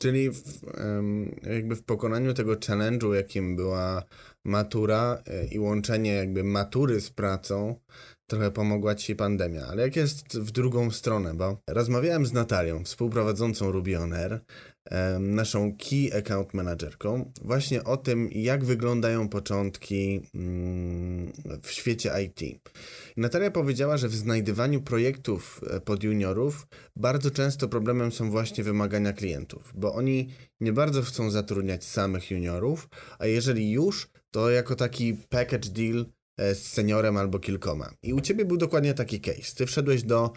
Czyli 0.00 0.30
w, 0.30 0.60
jakby 1.42 1.76
w 1.76 1.82
pokonaniu 1.82 2.34
tego 2.34 2.56
challenge'u, 2.56 3.14
jakim 3.14 3.56
była 3.56 4.02
matura 4.44 5.22
e, 5.26 5.46
i 5.46 5.58
łączenie 5.58 6.14
jakby 6.14 6.44
matury 6.44 7.00
z 7.00 7.10
pracą, 7.10 7.80
trochę 8.30 8.50
pomogła 8.50 8.94
ci 8.94 9.16
pandemia. 9.16 9.66
Ale 9.66 9.82
jak 9.82 9.96
jest 9.96 10.38
w 10.38 10.50
drugą 10.50 10.90
stronę, 10.90 11.34
bo 11.34 11.60
rozmawiałem 11.68 12.26
z 12.26 12.32
Natalią, 12.32 12.84
współprowadzącą 12.84 13.72
Ruby 13.72 13.98
On 13.98 14.12
Air, 14.12 14.40
naszą 15.20 15.76
Key 15.76 16.18
Account 16.18 16.54
Managerką, 16.54 17.32
właśnie 17.42 17.84
o 17.84 17.96
tym, 17.96 18.28
jak 18.32 18.64
wyglądają 18.64 19.28
początki 19.28 20.20
mm, 20.34 21.32
w 21.62 21.70
świecie 21.70 22.12
IT. 22.24 22.60
Natalia 23.16 23.50
powiedziała, 23.50 23.96
że 23.96 24.08
w 24.08 24.14
znajdywaniu 24.14 24.80
projektów 24.80 25.60
e, 25.70 25.80
pod 25.80 26.04
juniorów 26.04 26.66
bardzo 26.96 27.30
często 27.30 27.68
problemem 27.68 28.12
są 28.12 28.30
właśnie 28.30 28.64
wymagania 28.64 29.12
klientów, 29.12 29.72
bo 29.74 29.94
oni 29.94 30.28
nie 30.60 30.72
bardzo 30.72 31.02
chcą 31.02 31.30
zatrudniać 31.30 31.84
samych 31.84 32.30
juniorów, 32.30 32.88
a 33.18 33.26
jeżeli 33.26 33.70
już, 33.70 34.08
to 34.30 34.50
jako 34.50 34.74
taki 34.74 35.14
package 35.14 35.68
deal 35.68 36.06
e, 36.38 36.54
z 36.54 36.66
seniorem 36.66 37.16
albo 37.16 37.38
kilkoma. 37.38 37.90
I 38.02 38.12
u 38.12 38.20
ciebie 38.20 38.44
był 38.44 38.56
dokładnie 38.56 38.94
taki 38.94 39.20
case. 39.20 39.54
Ty 39.56 39.66
wszedłeś 39.66 40.02
do, 40.02 40.32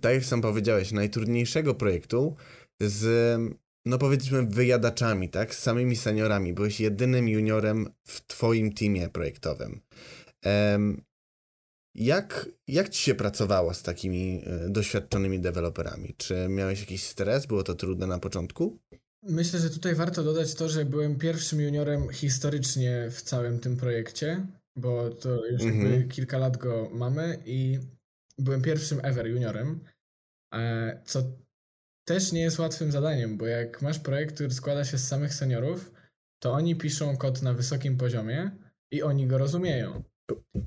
tak 0.00 0.14
jak 0.14 0.24
sam 0.24 0.40
powiedziałeś, 0.40 0.92
najtrudniejszego 0.92 1.74
projektu 1.74 2.36
z 2.80 3.38
no 3.86 3.98
powiedzmy 3.98 4.46
wyjadaczami, 4.46 5.28
tak? 5.30 5.54
Z 5.54 5.58
samymi 5.58 5.96
seniorami. 5.96 6.52
Byłeś 6.52 6.80
jedynym 6.80 7.28
juniorem 7.28 7.88
w 8.06 8.26
twoim 8.26 8.72
teamie 8.72 9.08
projektowym. 9.08 9.80
Um, 10.44 11.02
jak, 11.94 12.48
jak 12.68 12.88
ci 12.88 13.02
się 13.02 13.14
pracowało 13.14 13.74
z 13.74 13.82
takimi 13.82 14.44
y, 14.66 14.70
doświadczonymi 14.70 15.40
deweloperami? 15.40 16.14
Czy 16.16 16.48
miałeś 16.48 16.80
jakiś 16.80 17.02
stres? 17.02 17.46
Było 17.46 17.62
to 17.62 17.74
trudne 17.74 18.06
na 18.06 18.18
początku? 18.18 18.78
Myślę, 19.22 19.60
że 19.60 19.70
tutaj 19.70 19.94
warto 19.94 20.24
dodać 20.24 20.54
to, 20.54 20.68
że 20.68 20.84
byłem 20.84 21.18
pierwszym 21.18 21.60
juniorem 21.60 22.08
historycznie 22.12 23.08
w 23.10 23.22
całym 23.22 23.58
tym 23.58 23.76
projekcie, 23.76 24.46
bo 24.76 25.10
to 25.10 25.46
już 25.46 25.62
mm 25.62 25.80
-hmm. 25.80 26.08
kilka 26.08 26.38
lat 26.38 26.56
go 26.56 26.90
mamy 26.92 27.42
i 27.46 27.78
byłem 28.38 28.62
pierwszym 28.62 29.00
ever 29.02 29.26
juniorem, 29.26 29.80
e, 30.54 31.02
co 31.04 31.22
też 32.08 32.32
nie 32.32 32.40
jest 32.40 32.58
łatwym 32.58 32.92
zadaniem, 32.92 33.38
bo 33.38 33.46
jak 33.46 33.82
masz 33.82 33.98
projekt, 33.98 34.34
który 34.34 34.50
składa 34.50 34.84
się 34.84 34.98
z 34.98 35.08
samych 35.08 35.34
seniorów, 35.34 35.92
to 36.42 36.52
oni 36.52 36.76
piszą 36.76 37.16
kod 37.16 37.42
na 37.42 37.54
wysokim 37.54 37.96
poziomie 37.96 38.50
i 38.90 39.02
oni 39.02 39.26
go 39.26 39.38
rozumieją. 39.38 40.04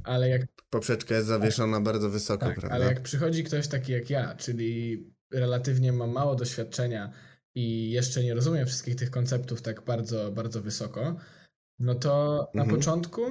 Ale 0.04 0.30
jak. 0.30 0.42
Poprzeczka 0.70 1.16
jest 1.16 1.28
zawieszona 1.28 1.78
tak, 1.78 1.84
bardzo 1.84 2.10
wysoko, 2.10 2.46
tak, 2.46 2.60
prawda? 2.60 2.76
Ale 2.76 2.86
jak 2.86 3.02
przychodzi 3.02 3.44
ktoś 3.44 3.68
taki 3.68 3.92
jak 3.92 4.10
ja, 4.10 4.36
czyli 4.36 5.04
relatywnie 5.34 5.94
ma 5.94 6.08
mało 6.08 6.36
doświadczenia 6.36 7.12
i 7.56 7.92
jeszcze 7.92 8.24
nie 8.24 8.34
rozumiem 8.34 8.68
wszystkich 8.68 8.96
tych 8.96 9.12
konceptów 9.12 9.62
tak 9.62 9.86
bardzo, 9.86 10.32
bardzo 10.32 10.62
wysoko, 10.62 11.16
no 11.80 11.96
to 11.96 12.40
mhm. 12.40 12.68
na 12.68 12.76
początku 12.76 13.22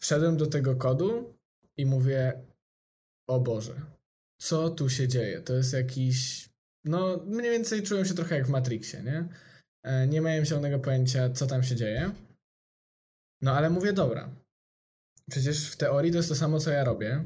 wszedłem 0.00 0.36
do 0.36 0.46
tego 0.46 0.76
kodu 0.76 1.38
i 1.76 1.86
mówię: 1.86 2.42
O 3.28 3.40
Boże, 3.40 3.80
co 4.38 4.70
tu 4.70 4.88
się 4.88 5.08
dzieje? 5.08 5.40
To 5.40 5.54
jest 5.54 5.72
jakiś 5.72 6.49
no 6.84 7.24
mniej 7.26 7.50
więcej 7.50 7.82
czułem 7.82 8.04
się 8.04 8.14
trochę 8.14 8.34
jak 8.36 8.46
w 8.46 8.50
Matrixie, 8.50 9.02
nie? 9.02 9.28
E, 9.82 10.06
nie 10.06 10.20
miałem 10.20 10.44
zielonego 10.44 10.78
pojęcia, 10.78 11.30
co 11.30 11.46
tam 11.46 11.62
się 11.62 11.76
dzieje. 11.76 12.10
No 13.42 13.52
ale 13.52 13.70
mówię, 13.70 13.92
dobra. 13.92 14.30
Przecież 15.30 15.70
w 15.70 15.76
teorii 15.76 16.12
to 16.12 16.16
jest 16.16 16.28
to 16.28 16.34
samo, 16.34 16.60
co 16.60 16.70
ja 16.70 16.84
robię, 16.84 17.24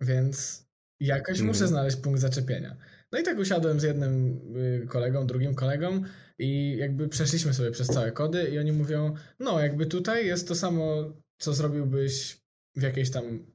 więc 0.00 0.66
jakoś 1.00 1.38
mm. 1.38 1.46
muszę 1.46 1.68
znaleźć 1.68 1.96
punkt 1.96 2.20
zaczepienia. 2.20 2.76
No 3.12 3.18
i 3.18 3.22
tak 3.22 3.38
usiadłem 3.38 3.80
z 3.80 3.82
jednym 3.82 4.40
y, 4.56 4.86
kolegą, 4.86 5.26
drugim 5.26 5.54
kolegą 5.54 6.02
i 6.38 6.76
jakby 6.76 7.08
przeszliśmy 7.08 7.54
sobie 7.54 7.70
przez 7.70 7.86
całe 7.86 8.12
kody 8.12 8.48
i 8.48 8.58
oni 8.58 8.72
mówią, 8.72 9.14
no 9.40 9.60
jakby 9.60 9.86
tutaj 9.86 10.26
jest 10.26 10.48
to 10.48 10.54
samo, 10.54 11.12
co 11.38 11.54
zrobiłbyś 11.54 12.40
w 12.76 12.82
jakiejś 12.82 13.10
tam 13.10 13.46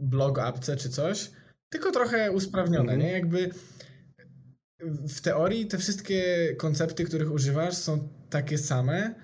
blog 0.00 0.38
apce 0.38 0.76
czy 0.76 0.88
coś, 0.90 1.30
tylko 1.68 1.92
trochę 1.92 2.32
usprawnione, 2.32 2.92
mm. 2.92 3.06
nie? 3.06 3.12
Jakby 3.12 3.50
w 5.08 5.20
teorii 5.20 5.66
te 5.66 5.78
wszystkie 5.78 6.48
koncepty, 6.56 7.04
których 7.04 7.32
używasz, 7.32 7.74
są 7.74 8.08
takie 8.30 8.58
same, 8.58 9.14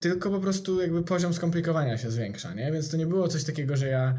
tylko 0.00 0.30
po 0.30 0.40
prostu 0.40 0.80
jakby 0.80 1.02
poziom 1.02 1.34
skomplikowania 1.34 1.98
się 1.98 2.10
zwiększa, 2.10 2.54
nie? 2.54 2.72
Więc 2.72 2.90
to 2.90 2.96
nie 2.96 3.06
było 3.06 3.28
coś 3.28 3.44
takiego, 3.44 3.76
że 3.76 3.88
ja 3.88 4.18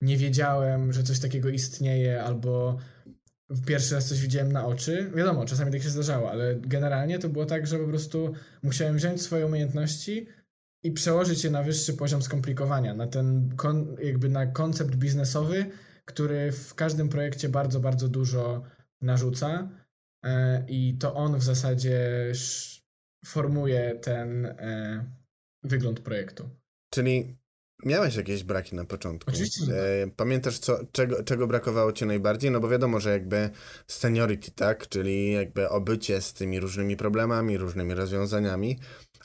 nie 0.00 0.16
wiedziałem, 0.16 0.92
że 0.92 1.02
coś 1.02 1.18
takiego 1.18 1.48
istnieje, 1.48 2.22
albo 2.22 2.78
pierwszy 3.66 3.94
raz 3.94 4.08
coś 4.08 4.20
widziałem 4.20 4.52
na 4.52 4.66
oczy. 4.66 5.10
Wiadomo, 5.14 5.44
czasami 5.44 5.72
tak 5.72 5.82
się 5.82 5.90
zdarzało, 5.90 6.30
ale 6.30 6.56
generalnie 6.56 7.18
to 7.18 7.28
było 7.28 7.46
tak, 7.46 7.66
że 7.66 7.78
po 7.78 7.88
prostu 7.88 8.32
musiałem 8.62 8.96
wziąć 8.96 9.22
swoje 9.22 9.46
umiejętności 9.46 10.26
i 10.82 10.92
przełożyć 10.92 11.44
je 11.44 11.50
na 11.50 11.62
wyższy 11.62 11.94
poziom 11.94 12.22
skomplikowania, 12.22 12.94
na 12.94 13.06
ten 13.06 13.56
jakby 14.02 14.28
na 14.28 14.46
koncept 14.46 14.96
biznesowy, 14.96 15.66
który 16.04 16.52
w 16.52 16.74
każdym 16.74 17.08
projekcie 17.08 17.48
bardzo, 17.48 17.80
bardzo 17.80 18.08
dużo 18.08 18.62
narzuca 19.02 19.68
e, 20.24 20.64
i 20.68 20.98
to 20.98 21.14
on 21.14 21.38
w 21.38 21.42
zasadzie 21.42 22.32
formuje 23.26 23.98
ten 24.02 24.46
e, 24.46 25.04
wygląd 25.62 26.00
projektu. 26.00 26.50
Czyli 26.90 27.38
miałeś 27.84 28.16
jakieś 28.16 28.44
braki 28.44 28.76
na 28.76 28.84
początku. 28.84 29.30
Oczywiście. 29.30 29.66
Tak. 29.66 29.74
E, 29.74 30.10
pamiętasz, 30.16 30.58
co, 30.58 30.78
czego, 30.92 31.22
czego 31.22 31.46
brakowało 31.46 31.92
ci 31.92 32.06
najbardziej? 32.06 32.50
No 32.50 32.60
bo 32.60 32.68
wiadomo, 32.68 33.00
że 33.00 33.10
jakby 33.10 33.50
seniority, 33.86 34.50
tak? 34.50 34.88
Czyli 34.88 35.32
jakby 35.32 35.68
obycie 35.68 36.20
z 36.20 36.32
tymi 36.32 36.60
różnymi 36.60 36.96
problemami, 36.96 37.58
różnymi 37.58 37.94
rozwiązaniami. 37.94 38.78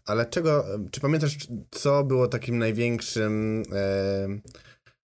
Ale 0.05 0.25
czego, 0.25 0.65
czy 0.91 1.01
pamiętasz, 1.01 1.37
co 1.71 2.03
było 2.03 2.27
takim 2.27 2.57
największym 2.57 3.63
e, 3.71 4.27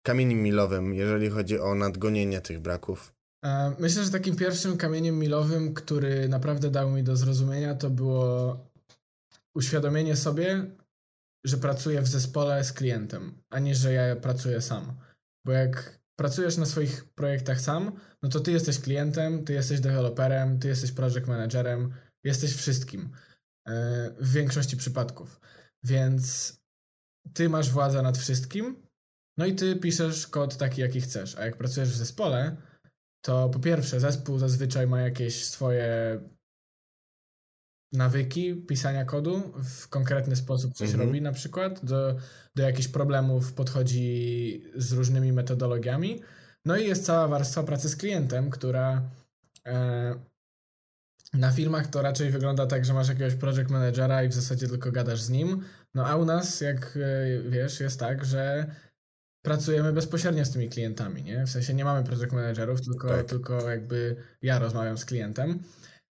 kamieniem 0.04 0.44
milowym, 0.44 0.94
jeżeli 0.94 1.30
chodzi 1.30 1.60
o 1.60 1.76
nadgonienie 1.76 2.42
tych 2.42 2.60
braków? 2.60 3.14
E, 3.46 3.76
myślę, 3.80 4.04
że 4.04 4.12
takim 4.12 4.36
pierwszym 4.36 4.78
kamieniem 4.78 5.20
milowym, 5.20 5.74
który 5.74 6.30
naprawdę 6.30 6.72
dał 6.72 6.92
mi 6.92 7.04
do 7.04 7.16
zrozumienia, 7.16 7.76
to 7.76 7.90
było 7.90 8.60
uświadomienie 9.56 10.16
sobie, 10.16 10.66
że 11.46 11.58
pracuję 11.58 12.02
w 12.02 12.08
zespole 12.08 12.64
z 12.64 12.74
klientem, 12.74 13.44
a 13.50 13.60
nie, 13.60 13.76
że 13.76 13.94
ja 13.94 14.16
pracuję 14.16 14.62
sam. 14.62 14.98
Bo 15.46 15.52
jak 15.52 16.02
pracujesz 16.20 16.58
na 16.58 16.66
swoich 16.66 17.06
projektach 17.06 17.62
sam, 17.62 17.92
no 18.24 18.30
to 18.30 18.40
ty 18.40 18.52
jesteś 18.52 18.80
klientem, 18.80 19.46
ty 19.46 19.54
jesteś 19.54 19.80
deweloperem, 19.80 20.60
ty 20.60 20.68
jesteś 20.68 20.92
project 20.92 21.28
managerem, 21.28 21.94
jesteś 22.24 22.56
wszystkim 22.56 23.10
e, 23.68 24.12
w 24.20 24.32
większości 24.32 24.78
przypadków. 24.78 25.42
Więc 25.84 26.54
ty 27.34 27.50
masz 27.50 27.70
władzę 27.70 28.02
nad 28.02 28.18
wszystkim, 28.18 28.88
no 29.38 29.46
i 29.46 29.56
ty 29.56 29.76
piszesz 29.76 30.28
kod 30.28 30.58
taki, 30.58 30.82
jaki 30.82 31.02
chcesz. 31.02 31.36
A 31.36 31.46
jak 31.46 31.58
pracujesz 31.58 31.90
w 31.90 31.98
zespole, 31.98 32.58
to 33.22 33.50
po 33.50 33.60
pierwsze, 33.60 34.00
zespół 34.00 34.40
zazwyczaj 34.40 34.88
ma 34.88 35.02
jakieś 35.02 35.46
swoje 35.46 36.20
nawyki 37.94 38.56
pisania 38.56 39.06
kodu, 39.06 39.54
w 39.64 39.88
konkretny 39.88 40.36
sposób 40.36 40.74
coś 40.74 40.90
mhm. 40.90 41.08
robi 41.08 41.22
na 41.22 41.32
przykład, 41.32 41.86
do, 41.86 42.16
do 42.56 42.64
jakichś 42.64 42.88
problemów 42.88 43.54
podchodzi 43.54 44.64
z 44.76 44.92
różnymi 44.92 45.34
metodologiami. 45.34 46.22
No 46.66 46.78
i 46.78 46.88
jest 46.88 47.06
cała 47.06 47.28
warstwa 47.28 47.64
pracy 47.64 47.90
z 47.90 47.96
klientem, 47.96 48.50
która 48.50 49.10
e, 49.66 50.16
na 51.34 51.52
filmach 51.52 51.88
to 51.88 52.02
raczej 52.02 52.32
wygląda 52.32 52.66
tak, 52.66 52.86
że 52.86 52.94
masz 52.94 53.10
jakiegoś 53.10 53.36
project 53.36 53.70
managera 53.70 54.24
i 54.24 54.30
w 54.30 54.34
zasadzie 54.34 54.68
tylko 54.68 54.92
gadasz 54.92 55.22
z 55.22 55.30
nim. 55.30 55.64
No 55.94 56.08
a 56.08 56.16
u 56.16 56.26
nas, 56.26 56.62
jak 56.62 56.98
e, 56.98 57.50
wiesz, 57.50 57.80
jest 57.80 58.00
tak, 58.00 58.26
że 58.26 58.76
pracujemy 59.42 59.94
bezpośrednio 59.94 60.46
z 60.46 60.52
tymi 60.52 60.70
klientami, 60.70 61.24
nie? 61.24 61.46
W 61.46 61.50
sensie 61.50 61.74
nie 61.74 61.86
mamy 61.86 62.04
project 62.04 62.34
managerów, 62.34 62.82
tylko, 62.82 63.08
tak. 63.08 63.26
tylko 63.26 63.70
jakby 63.70 64.16
ja 64.42 64.60
rozmawiam 64.60 64.98
z 64.98 65.06
klientem. 65.06 65.60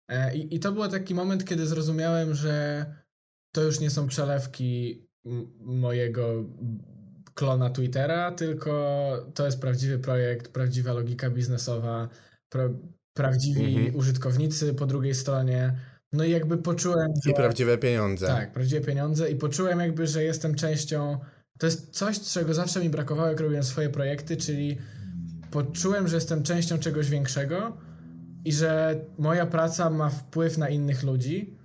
E, 0.08 0.36
I, 0.36 0.54
I 0.54 0.60
to 0.60 0.72
był 0.72 0.88
taki 0.88 1.14
moment, 1.14 1.44
kiedy 1.44 1.66
zrozumiałem, 1.66 2.34
że 2.34 2.86
to 3.52 3.62
już 3.62 3.80
nie 3.80 3.90
są 3.90 4.06
przelewki 4.06 5.02
mojego 5.60 6.44
klona 7.34 7.70
Twittera, 7.70 8.32
tylko 8.32 8.72
to 9.34 9.44
jest 9.46 9.60
prawdziwy 9.60 9.98
projekt, 9.98 10.52
prawdziwa 10.52 10.92
logika 10.92 11.30
biznesowa, 11.30 12.08
pra, 12.48 12.68
prawdziwi 13.16 13.76
mhm. 13.76 13.96
użytkownicy 13.96 14.74
po 14.74 14.86
drugiej 14.86 15.14
stronie. 15.14 15.76
No 16.12 16.24
i 16.24 16.30
jakby 16.30 16.58
poczułem. 16.58 17.12
I 17.30 17.34
prawdziwe 17.34 17.78
pieniądze. 17.78 18.26
Tak, 18.26 18.52
prawdziwe 18.52 18.80
pieniądze 18.80 19.30
i 19.30 19.36
poczułem 19.36 19.80
jakby, 19.80 20.06
że 20.06 20.24
jestem 20.24 20.54
częścią. 20.54 21.18
To 21.60 21.66
jest 21.66 21.90
coś, 21.90 22.20
czego 22.20 22.54
zawsze 22.54 22.80
mi 22.80 22.90
brakowało, 22.90 23.28
jak 23.28 23.40
robiłem 23.40 23.64
swoje 23.64 23.90
projekty, 23.90 24.36
czyli 24.36 24.78
poczułem, 25.50 26.08
że 26.08 26.16
jestem 26.16 26.42
częścią 26.42 26.78
czegoś 26.78 27.10
większego 27.10 27.76
i 28.44 28.52
że 28.52 29.00
moja 29.18 29.46
praca 29.46 29.90
ma 29.90 30.10
wpływ 30.10 30.58
na 30.58 30.68
innych 30.68 31.02
ludzi, 31.02 31.58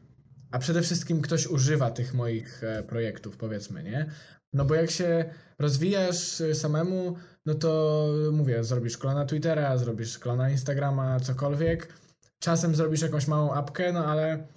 a 0.51 0.59
przede 0.59 0.81
wszystkim 0.81 1.21
ktoś 1.21 1.47
używa 1.47 1.91
tych 1.91 2.13
moich 2.13 2.63
e, 2.63 2.83
projektów, 2.83 3.37
powiedzmy, 3.37 3.83
nie? 3.83 4.05
No 4.53 4.65
bo 4.65 4.75
jak 4.75 4.91
się 4.91 5.25
rozwijasz 5.59 6.41
e, 6.41 6.55
samemu, 6.55 7.15
no 7.45 7.53
to 7.53 8.07
mówię, 8.31 8.63
zrobisz 8.63 8.97
klona 8.97 9.25
Twittera, 9.25 9.77
zrobisz 9.77 10.19
klona 10.19 10.49
Instagrama, 10.49 11.19
cokolwiek. 11.19 11.93
Czasem 12.39 12.75
zrobisz 12.75 13.01
jakąś 13.01 13.27
małą 13.27 13.53
apkę, 13.53 13.93
no 13.93 14.05
ale 14.05 14.47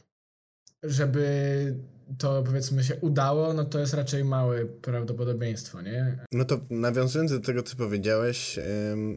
żeby 0.82 1.74
to 2.18 2.42
powiedzmy 2.42 2.84
się 2.84 2.96
udało, 2.96 3.52
no 3.52 3.64
to 3.64 3.78
jest 3.78 3.94
raczej 3.94 4.24
małe 4.24 4.66
prawdopodobieństwo, 4.66 5.82
nie? 5.82 6.18
No 6.32 6.44
to 6.44 6.60
nawiązując 6.70 7.30
do 7.30 7.40
tego, 7.40 7.62
co 7.62 7.76
powiedziałeś, 7.76 8.58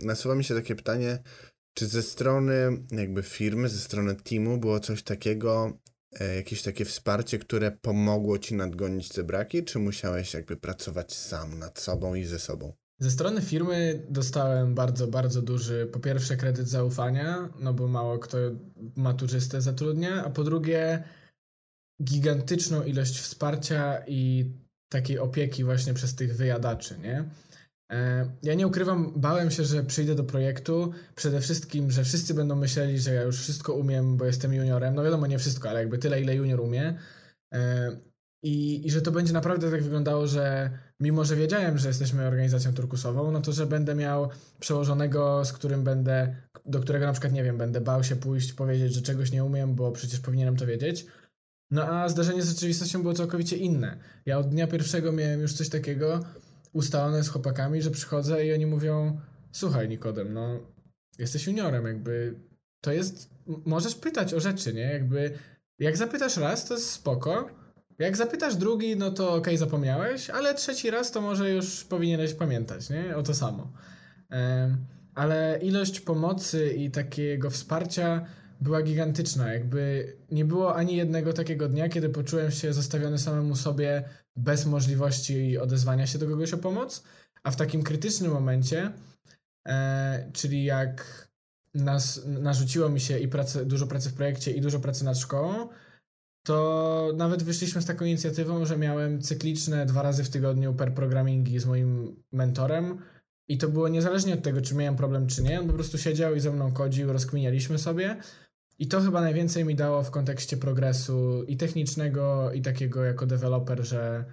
nasuwa 0.03 0.35
mi 0.35 0.43
się 0.43 0.55
takie 0.55 0.75
pytanie, 0.75 1.19
czy 1.73 1.87
ze 1.87 2.01
strony 2.01 2.83
jakby 2.91 3.23
firmy, 3.23 3.69
ze 3.69 3.79
strony 3.79 4.15
teamu 4.15 4.57
było 4.57 4.79
coś 4.79 5.03
takiego, 5.03 5.77
e, 6.19 6.35
jakieś 6.35 6.61
takie 6.61 6.85
wsparcie, 6.85 7.39
które 7.39 7.71
pomogło 7.71 8.39
ci 8.39 8.55
nadgonić 8.55 9.09
te 9.09 9.23
braki, 9.23 9.63
czy 9.63 9.79
musiałeś 9.79 10.33
jakby 10.33 10.57
pracować 10.57 11.15
sam 11.15 11.59
nad 11.59 11.79
sobą 11.79 12.15
i 12.15 12.25
ze 12.25 12.39
sobą? 12.39 12.73
Ze 12.99 13.11
strony 13.11 13.41
firmy 13.41 14.05
dostałem 14.09 14.75
bardzo, 14.75 15.07
bardzo 15.07 15.41
duży, 15.41 15.89
po 15.93 15.99
pierwsze 15.99 16.37
kredyt 16.37 16.67
zaufania, 16.67 17.49
no 17.59 17.73
bo 17.73 17.87
mało 17.87 18.19
kto 18.19 18.37
maturzystę 18.95 19.61
zatrudnia, 19.61 20.25
a 20.25 20.29
po 20.29 20.43
drugie 20.43 21.03
gigantyczną 22.03 22.83
ilość 22.83 23.19
wsparcia 23.19 24.03
i 24.07 24.51
takiej 24.91 25.19
opieki 25.19 25.63
właśnie 25.63 25.93
przez 25.93 26.15
tych 26.15 26.35
wyjadaczy, 26.35 26.99
nie? 26.99 27.25
E, 27.91 28.29
ja 28.43 28.53
nie 28.53 28.67
ukrywam, 28.67 29.13
bałem 29.15 29.51
się, 29.51 29.63
że 29.63 29.83
przyjdę 29.83 30.15
do 30.15 30.23
projektu. 30.23 30.91
Przede 31.15 31.41
wszystkim, 31.41 31.91
że 31.91 32.03
wszyscy 32.03 32.33
będą 32.33 32.55
myśleli, 32.55 32.99
że 32.99 33.13
ja 33.13 33.21
już 33.21 33.39
wszystko 33.39 33.73
umiem, 33.73 34.17
bo 34.17 34.25
jestem 34.25 34.53
juniorem. 34.53 34.95
No 34.95 35.03
wiadomo, 35.03 35.27
nie 35.27 35.39
wszystko, 35.39 35.69
ale 35.69 35.79
jakby 35.79 35.97
tyle, 35.97 36.21
ile 36.21 36.35
junior 36.35 36.59
umie. 36.59 36.97
E, 37.53 37.91
I, 38.43 38.87
I 38.87 38.91
że 38.91 39.01
to 39.01 39.11
będzie 39.11 39.33
naprawdę 39.33 39.71
tak 39.71 39.83
wyglądało, 39.83 40.27
że 40.27 40.69
mimo, 40.99 41.25
że 41.25 41.35
wiedziałem, 41.35 41.77
że 41.77 41.87
jesteśmy 41.87 42.27
organizacją 42.27 42.73
turkusową, 42.73 43.31
no 43.31 43.41
to 43.41 43.51
że 43.51 43.65
będę 43.65 43.95
miał 43.95 44.29
przełożonego, 44.59 45.45
z 45.45 45.53
którym 45.53 45.83
będę, 45.83 46.35
do 46.65 46.79
którego 46.79 47.05
na 47.05 47.11
przykład, 47.11 47.33
nie 47.33 47.43
wiem, 47.43 47.57
będę 47.57 47.81
bał 47.81 48.03
się 48.03 48.15
pójść, 48.15 48.53
powiedzieć, 48.53 48.93
że 48.93 49.01
czegoś 49.01 49.31
nie 49.31 49.43
umiem, 49.43 49.75
bo 49.75 49.91
przecież 49.91 50.19
powinienem 50.19 50.55
to 50.55 50.65
wiedzieć. 50.65 51.05
No 51.71 51.83
a 51.83 52.09
zdarzenie 52.09 52.43
z 52.43 52.49
rzeczywistością 52.49 53.01
było 53.01 53.13
całkowicie 53.13 53.57
inne. 53.57 53.97
Ja 54.25 54.37
od 54.37 54.49
dnia 54.49 54.67
pierwszego 54.67 55.11
miałem 55.11 55.41
już 55.41 55.53
coś 55.53 55.69
takiego, 55.69 56.19
ustalone 56.73 57.23
z 57.23 57.29
chłopakami, 57.29 57.81
że 57.81 57.91
przychodzę 57.91 58.45
i 58.45 58.53
oni 58.53 58.65
mówią: 58.65 59.19
Słuchaj, 59.51 59.89
Nikodem, 59.89 60.33
no, 60.33 60.59
jesteś 61.19 61.47
juniorem, 61.47 61.85
jakby 61.85 62.35
to 62.81 62.91
jest. 62.91 63.29
Możesz 63.65 63.95
pytać 63.95 64.33
o 64.33 64.39
rzeczy, 64.39 64.73
nie? 64.73 64.81
Jakby. 64.81 65.31
Jak 65.79 65.97
zapytasz 65.97 66.37
raz, 66.37 66.65
to 66.65 66.73
jest 66.73 66.91
spoko. 66.91 67.49
Jak 67.99 68.17
zapytasz 68.17 68.55
drugi, 68.55 68.95
no 68.95 69.11
to 69.11 69.27
okej, 69.27 69.39
okay, 69.39 69.57
zapomniałeś, 69.57 70.29
ale 70.29 70.53
trzeci 70.53 70.91
raz 70.91 71.11
to 71.11 71.21
może 71.21 71.49
już 71.49 71.83
powinieneś 71.83 72.33
pamiętać, 72.33 72.89
nie? 72.89 73.17
O 73.17 73.23
to 73.23 73.33
samo. 73.33 73.71
ale 75.15 75.59
ilość 75.61 75.99
pomocy 75.99 76.73
i 76.73 76.91
takiego 76.91 77.49
wsparcia 77.49 78.25
była 78.61 78.81
gigantyczna. 78.81 79.53
Jakby 79.53 80.13
nie 80.31 80.45
było 80.45 80.75
ani 80.75 80.95
jednego 80.95 81.33
takiego 81.33 81.69
dnia, 81.69 81.89
kiedy 81.89 82.09
poczułem 82.09 82.51
się 82.51 82.73
zostawiony 82.73 83.17
samemu 83.17 83.55
sobie 83.55 84.03
bez 84.35 84.65
możliwości 84.65 85.57
odezwania 85.57 86.07
się 86.07 86.19
do 86.19 86.27
kogoś 86.27 86.53
o 86.53 86.57
pomoc, 86.57 87.03
a 87.43 87.51
w 87.51 87.55
takim 87.55 87.83
krytycznym 87.83 88.31
momencie, 88.31 88.91
e, 89.67 90.31
czyli 90.33 90.63
jak 90.63 91.27
nas, 91.73 92.21
narzuciło 92.25 92.89
mi 92.89 92.99
się 92.99 93.19
i 93.19 93.29
dużo 93.65 93.87
pracy 93.87 94.09
w 94.09 94.13
projekcie 94.13 94.51
i 94.51 94.61
dużo 94.61 94.79
pracy 94.79 95.05
nad 95.05 95.17
szkołą, 95.17 95.69
to 96.43 97.13
nawet 97.17 97.43
wyszliśmy 97.43 97.81
z 97.81 97.85
taką 97.85 98.05
inicjatywą, 98.05 98.65
że 98.65 98.77
miałem 98.77 99.21
cykliczne 99.21 99.85
dwa 99.85 100.01
razy 100.01 100.23
w 100.23 100.29
tygodniu 100.29 100.73
per 100.73 100.93
programmingi 100.93 101.59
z 101.59 101.65
moim 101.65 102.23
mentorem 102.31 103.01
i 103.47 103.57
to 103.57 103.69
było 103.69 103.87
niezależnie 103.87 104.33
od 104.33 104.43
tego, 104.43 104.61
czy 104.61 104.75
miałem 104.75 104.95
problem, 104.95 105.27
czy 105.27 105.43
nie. 105.43 105.59
On 105.59 105.67
po 105.67 105.73
prostu 105.73 105.97
siedział 105.97 106.35
i 106.35 106.39
ze 106.39 106.51
mną 106.51 106.73
kodził, 106.73 107.13
rozkminialiśmy 107.13 107.77
sobie 107.77 108.17
i 108.79 108.87
to 108.87 109.01
chyba 109.01 109.21
najwięcej 109.21 109.65
mi 109.65 109.75
dało 109.75 110.03
w 110.03 110.11
kontekście 110.11 110.57
progresu 110.57 111.43
i 111.43 111.57
technicznego, 111.57 112.51
i 112.51 112.61
takiego 112.61 113.03
jako 113.03 113.25
deweloper, 113.25 113.85
że, 113.85 114.25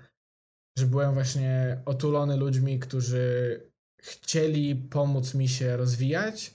że 0.79 0.87
byłem 0.87 1.14
właśnie 1.14 1.83
otulony 1.85 2.37
ludźmi, 2.37 2.79
którzy 2.79 3.61
chcieli 4.03 4.77
pomóc 4.77 5.35
mi 5.35 5.48
się 5.48 5.77
rozwijać, 5.77 6.55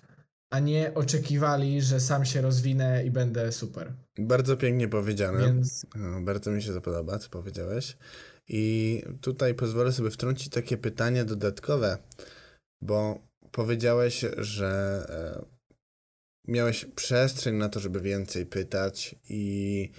a 0.49 0.59
nie 0.59 0.93
oczekiwali, 0.93 1.81
że 1.81 1.99
sam 1.99 2.25
się 2.25 2.41
rozwinę 2.41 3.05
i 3.05 3.11
będę 3.11 3.51
super. 3.51 3.93
Bardzo 4.17 4.57
pięknie 4.57 4.87
powiedziane. 4.87 5.45
Więc... 5.45 5.85
bardzo 6.21 6.51
mi 6.51 6.63
się 6.63 6.73
to 6.73 6.81
podoba, 6.81 7.19
co 7.19 7.29
powiedziałeś. 7.29 7.97
I 8.47 9.03
tutaj 9.21 9.53
pozwolę 9.53 9.91
sobie 9.91 10.11
wtrącić 10.11 10.49
takie 10.49 10.77
pytanie 10.77 11.25
dodatkowe, 11.25 11.97
bo 12.81 13.19
powiedziałeś, 13.51 14.25
że 14.37 15.05
e, 15.09 15.52
miałeś 16.47 16.85
przestrzeń 16.85 17.55
na 17.55 17.69
to, 17.69 17.79
żeby 17.79 18.01
więcej 18.01 18.45
pytać 18.45 19.15
i 19.29 19.91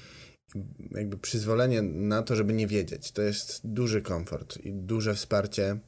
jakby 0.91 1.19
przyzwolenie 1.19 1.83
na 1.83 2.23
to, 2.23 2.37
żeby 2.37 2.53
nie 2.53 2.67
wiedzieć. 2.67 3.13
To 3.13 3.23
jest 3.23 3.61
duży 3.65 4.03
komfort 4.03 4.57
i 4.57 4.73
duże 4.73 5.15
wsparcie. 5.15 5.79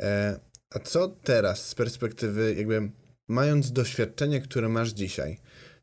E, 0.00 0.40
a 0.70 0.78
co 0.78 1.08
teraz 1.08 1.68
z 1.68 1.74
perspektywy, 1.74 2.54
jakby 2.54 2.90
mając 3.28 3.72
doświadczenie, 3.72 4.40
które 4.40 4.68
masz 4.68 4.90
dzisiaj, 4.90 5.38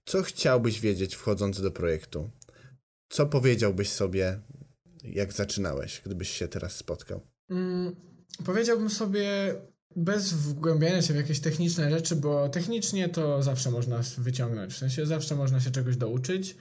co 0.06 0.24
chciałbyś 0.24 0.80
wiedzieć 0.80 1.16
wchodząc 1.16 1.62
do 1.62 1.72
projektu? 1.72 2.30
Co 3.10 3.26
powiedziałbyś 3.26 3.90
sobie, 3.90 4.40
jak 5.04 5.34
zaczynałeś, 5.34 6.02
gdybyś 6.06 6.30
się 6.30 6.48
teraz 6.48 6.76
spotkał? 6.76 7.22
Mm, 7.50 7.96
powiedziałbym 8.46 8.90
sobie, 8.90 9.56
bez 9.96 10.34
wgłębiania 10.34 11.02
się 11.02 11.14
w 11.14 11.18
jakieś 11.18 11.40
techniczne 11.40 11.92
rzeczy, 11.92 12.16
bo 12.16 12.50
technicznie 12.50 13.10
to 13.10 13.44
zawsze 13.44 13.72
można 13.72 14.02
wyciągnąć, 14.18 14.74
w 14.74 14.78
sensie 14.78 15.06
zawsze 15.06 15.36
można 15.36 15.60
się 15.60 15.72
czegoś 15.72 15.98
douczyć, 15.98 16.56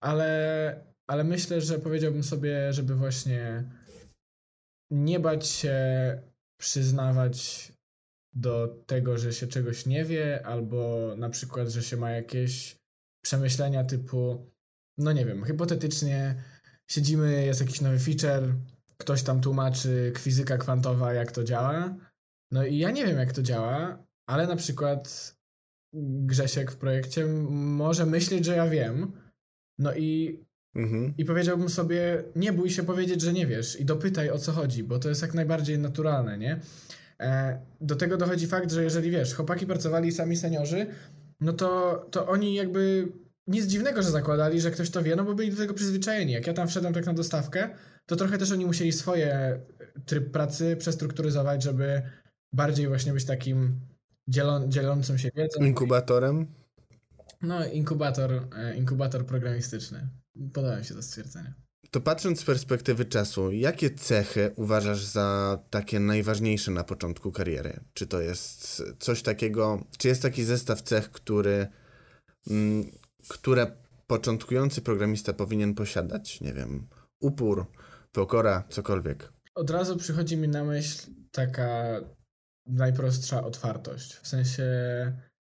ale, 0.00 0.80
ale 1.06 1.24
myślę, 1.24 1.60
że 1.60 1.78
powiedziałbym 1.78 2.24
sobie, 2.24 2.72
żeby 2.72 2.94
właśnie 2.94 3.64
nie 4.90 5.20
bać 5.20 5.46
się 5.46 5.76
przyznawać 6.60 7.72
do 8.34 8.82
tego, 8.86 9.18
że 9.18 9.32
się 9.32 9.46
czegoś 9.46 9.86
nie 9.86 10.04
wie, 10.04 10.46
albo 10.46 11.14
na 11.18 11.30
przykład, 11.30 11.68
że 11.68 11.82
się 11.82 11.96
ma 11.96 12.10
jakieś 12.10 12.76
przemyślenia 13.24 13.84
typu, 13.84 14.50
no 14.98 15.12
nie 15.12 15.24
wiem, 15.26 15.44
hipotetycznie 15.44 16.42
siedzimy, 16.90 17.46
jest 17.46 17.60
jakiś 17.60 17.80
nowy 17.80 17.98
feature, 17.98 18.54
ktoś 18.96 19.22
tam 19.22 19.40
tłumaczy 19.40 20.12
fizyka 20.18 20.58
kwantowa, 20.58 21.12
jak 21.12 21.32
to 21.32 21.44
działa, 21.44 21.96
no 22.50 22.66
i 22.66 22.78
ja 22.78 22.90
nie 22.90 23.06
wiem, 23.06 23.18
jak 23.18 23.32
to 23.32 23.42
działa, 23.42 24.06
ale 24.26 24.46
na 24.46 24.56
przykład 24.56 25.34
Grzesiek 26.26 26.70
w 26.70 26.76
projekcie 26.76 27.26
może 27.26 28.06
myśleć, 28.06 28.44
że 28.44 28.56
ja 28.56 28.68
wiem. 28.68 29.12
No 29.78 29.94
i 29.94 30.40
Mhm. 30.74 31.14
I 31.18 31.24
powiedziałbym 31.24 31.68
sobie, 31.68 32.24
nie 32.36 32.52
bój 32.52 32.70
się 32.70 32.82
powiedzieć, 32.82 33.20
że 33.20 33.32
nie 33.32 33.46
wiesz 33.46 33.80
i 33.80 33.84
dopytaj 33.84 34.30
o 34.30 34.38
co 34.38 34.52
chodzi, 34.52 34.84
bo 34.84 34.98
to 34.98 35.08
jest 35.08 35.22
jak 35.22 35.34
najbardziej 35.34 35.78
naturalne, 35.78 36.38
nie? 36.38 36.60
E, 37.20 37.58
do 37.80 37.96
tego 37.96 38.16
dochodzi 38.16 38.46
fakt, 38.46 38.72
że 38.72 38.84
jeżeli 38.84 39.10
wiesz, 39.10 39.34
chłopaki 39.34 39.66
pracowali 39.66 40.12
sami 40.12 40.36
seniorzy, 40.36 40.86
no 41.40 41.52
to, 41.52 41.96
to 42.10 42.28
oni 42.28 42.54
jakby 42.54 43.12
nic 43.46 43.66
dziwnego, 43.66 44.02
że 44.02 44.10
zakładali, 44.10 44.60
że 44.60 44.70
ktoś 44.70 44.90
to 44.90 45.02
wie, 45.02 45.16
no 45.16 45.24
bo 45.24 45.34
byli 45.34 45.50
do 45.50 45.56
tego 45.56 45.74
przyzwyczajeni. 45.74 46.32
Jak 46.32 46.46
ja 46.46 46.52
tam 46.54 46.68
wszedłem 46.68 46.94
tak 46.94 47.06
na 47.06 47.14
dostawkę, 47.14 47.68
to 48.06 48.16
trochę 48.16 48.38
też 48.38 48.52
oni 48.52 48.66
musieli 48.66 48.92
swoje 48.92 49.60
tryb 50.06 50.30
pracy 50.30 50.76
przestrukturyzować, 50.76 51.62
żeby 51.62 52.02
bardziej 52.54 52.88
właśnie 52.88 53.12
być 53.12 53.24
takim 53.24 53.80
dzielą, 54.28 54.68
dzielącym 54.68 55.18
się 55.18 55.30
wiedzą. 55.36 55.64
Inkubatorem? 55.64 56.46
No, 57.42 57.66
inkubator, 57.66 58.48
e, 58.56 58.76
inkubator 58.76 59.26
programistyczny. 59.26 60.08
Podoba 60.52 60.78
mi 60.78 60.84
się 60.84 60.94
to 60.94 61.02
stwierdzenie. 61.02 61.54
To 61.90 62.00
patrząc 62.00 62.40
z 62.40 62.44
perspektywy 62.44 63.04
czasu, 63.04 63.52
jakie 63.52 63.90
cechy 63.90 64.50
uważasz 64.56 65.04
za 65.04 65.58
takie 65.70 66.00
najważniejsze 66.00 66.70
na 66.70 66.84
początku 66.84 67.32
kariery? 67.32 67.80
Czy 67.92 68.06
to 68.06 68.20
jest 68.20 68.82
coś 68.98 69.22
takiego, 69.22 69.84
czy 69.98 70.08
jest 70.08 70.22
taki 70.22 70.44
zestaw 70.44 70.82
cech, 70.82 71.10
który, 71.10 71.66
mm, 72.50 72.90
które 73.28 73.66
początkujący 74.06 74.82
programista 74.82 75.32
powinien 75.32 75.74
posiadać? 75.74 76.40
Nie 76.40 76.52
wiem, 76.52 76.86
upór, 77.20 77.66
pokora, 78.12 78.64
cokolwiek. 78.68 79.32
Od 79.54 79.70
razu 79.70 79.96
przychodzi 79.96 80.36
mi 80.36 80.48
na 80.48 80.64
myśl 80.64 81.10
taka 81.32 82.00
najprostsza 82.66 83.44
otwartość. 83.44 84.14
W 84.14 84.28
sensie 84.28 84.66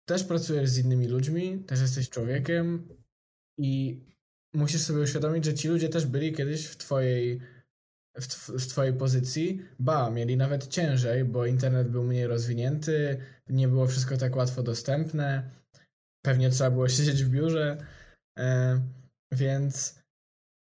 też 0.05 0.23
pracujesz 0.23 0.69
z 0.69 0.77
innymi 0.77 1.07
ludźmi, 1.07 1.63
też 1.63 1.81
jesteś 1.81 2.09
człowiekiem 2.09 2.87
i 3.59 4.01
musisz 4.53 4.81
sobie 4.81 4.99
uświadomić, 4.99 5.45
że 5.45 5.53
ci 5.53 5.67
ludzie 5.67 5.89
też 5.89 6.05
byli 6.05 6.33
kiedyś 6.33 6.65
w 6.65 6.77
twojej 6.77 7.41
w, 8.17 8.49
w 8.49 8.67
twojej 8.67 8.93
pozycji, 8.93 9.61
ba, 9.79 10.09
mieli 10.09 10.37
nawet 10.37 10.67
ciężej, 10.67 11.25
bo 11.25 11.45
internet 11.45 11.87
był 11.87 12.03
mniej 12.03 12.27
rozwinięty, 12.27 13.17
nie 13.49 13.67
było 13.67 13.87
wszystko 13.87 14.17
tak 14.17 14.35
łatwo 14.35 14.63
dostępne, 14.63 15.51
pewnie 16.25 16.49
trzeba 16.49 16.71
było 16.71 16.89
siedzieć 16.97 17.23
w 17.23 17.29
biurze, 17.29 17.77
e, 18.39 18.81
więc 19.31 19.99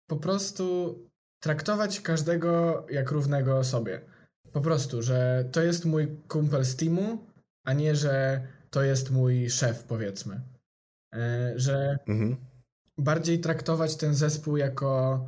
po 0.10 0.16
prostu 0.16 0.96
traktować 1.44 2.02
każdego 2.02 2.86
jak 2.90 3.12
równego 3.12 3.64
sobie. 3.64 4.02
Po 4.52 4.62
prostu, 4.62 5.02
że 5.02 5.50
to 5.52 5.62
jest 5.62 5.86
mój 5.86 6.08
kumpel 6.28 6.66
z 6.66 6.76
teamu, 6.76 7.26
a 7.66 7.74
nie, 7.74 7.96
że 7.96 8.42
to 8.70 8.84
jest 8.84 9.12
mój 9.12 9.50
szef, 9.50 9.84
powiedzmy. 9.84 10.42
E, 11.16 11.54
że 11.56 11.98
mhm. 12.08 12.38
bardziej 12.98 13.40
traktować 13.40 13.96
ten 13.96 14.16
zespół 14.16 14.58
jako 14.58 15.26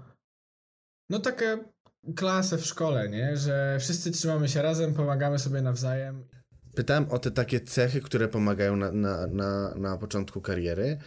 no 1.09 1.19
takie 1.19 1.57
klasę 2.15 2.57
w 2.57 2.65
szkole, 2.65 3.09
nie? 3.09 3.37
Że 3.37 3.77
wszyscy 3.79 4.11
trzymamy 4.11 4.49
się 4.49 4.61
razem, 4.61 4.93
pomagamy 4.93 5.39
sobie 5.39 5.61
nawzajem. 5.61 6.27
Pytałem 6.75 7.09
o 7.09 7.19
te 7.19 7.31
takie 7.31 7.59
cechy, 7.59 8.01
które 8.01 8.27
pomagają 8.27 8.75
na, 8.75 8.91
na, 8.91 9.27
na, 9.27 9.75
na 9.75 9.97
początku 9.97 10.41
kariery. 10.41 10.97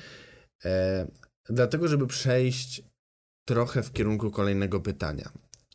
E, 0.64 1.06
dlatego, 1.48 1.88
żeby 1.88 2.06
przejść 2.06 2.82
trochę 3.44 3.82
w 3.82 3.92
kierunku 3.92 4.30
kolejnego 4.30 4.80
pytania. 4.80 5.32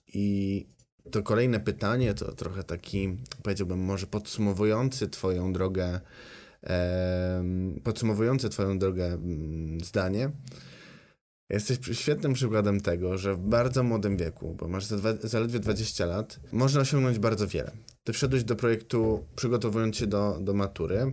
I 0.08 0.66
to 1.12 1.24
kolejne 1.24 1.60
pytanie 1.60 2.14
to 2.14 2.32
trochę 2.32 2.64
taki, 2.64 3.18
powiedziałbym, 3.44 3.80
może 3.80 4.08
podsumowujący 4.08 5.08
Twoją 5.10 5.54
drogę, 5.54 6.00
podsumowujący 7.84 8.50
Twoją 8.50 8.80
drogę 8.80 9.06
mm, 9.06 9.82
zdanie. 9.82 10.32
Jesteś 11.50 12.00
świetnym 12.00 12.34
przykładem 12.34 12.82
tego, 12.82 13.18
że 13.18 13.36
w 13.36 13.40
bardzo 13.40 13.84
młodym 13.84 14.18
wieku, 14.18 14.56
bo 14.60 14.68
masz 14.68 14.86
zaledwie 15.24 15.60
20 15.60 16.06
lat, 16.06 16.40
można 16.52 16.82
osiągnąć 16.82 17.20
bardzo 17.20 17.48
wiele. 17.48 17.72
Ty 18.04 18.14
wszedłeś 18.14 18.44
do 18.44 18.56
projektu 18.56 19.26
przygotowując 19.36 19.96
się 19.96 20.08
do, 20.08 20.38
do 20.42 20.54
matury 20.54 21.12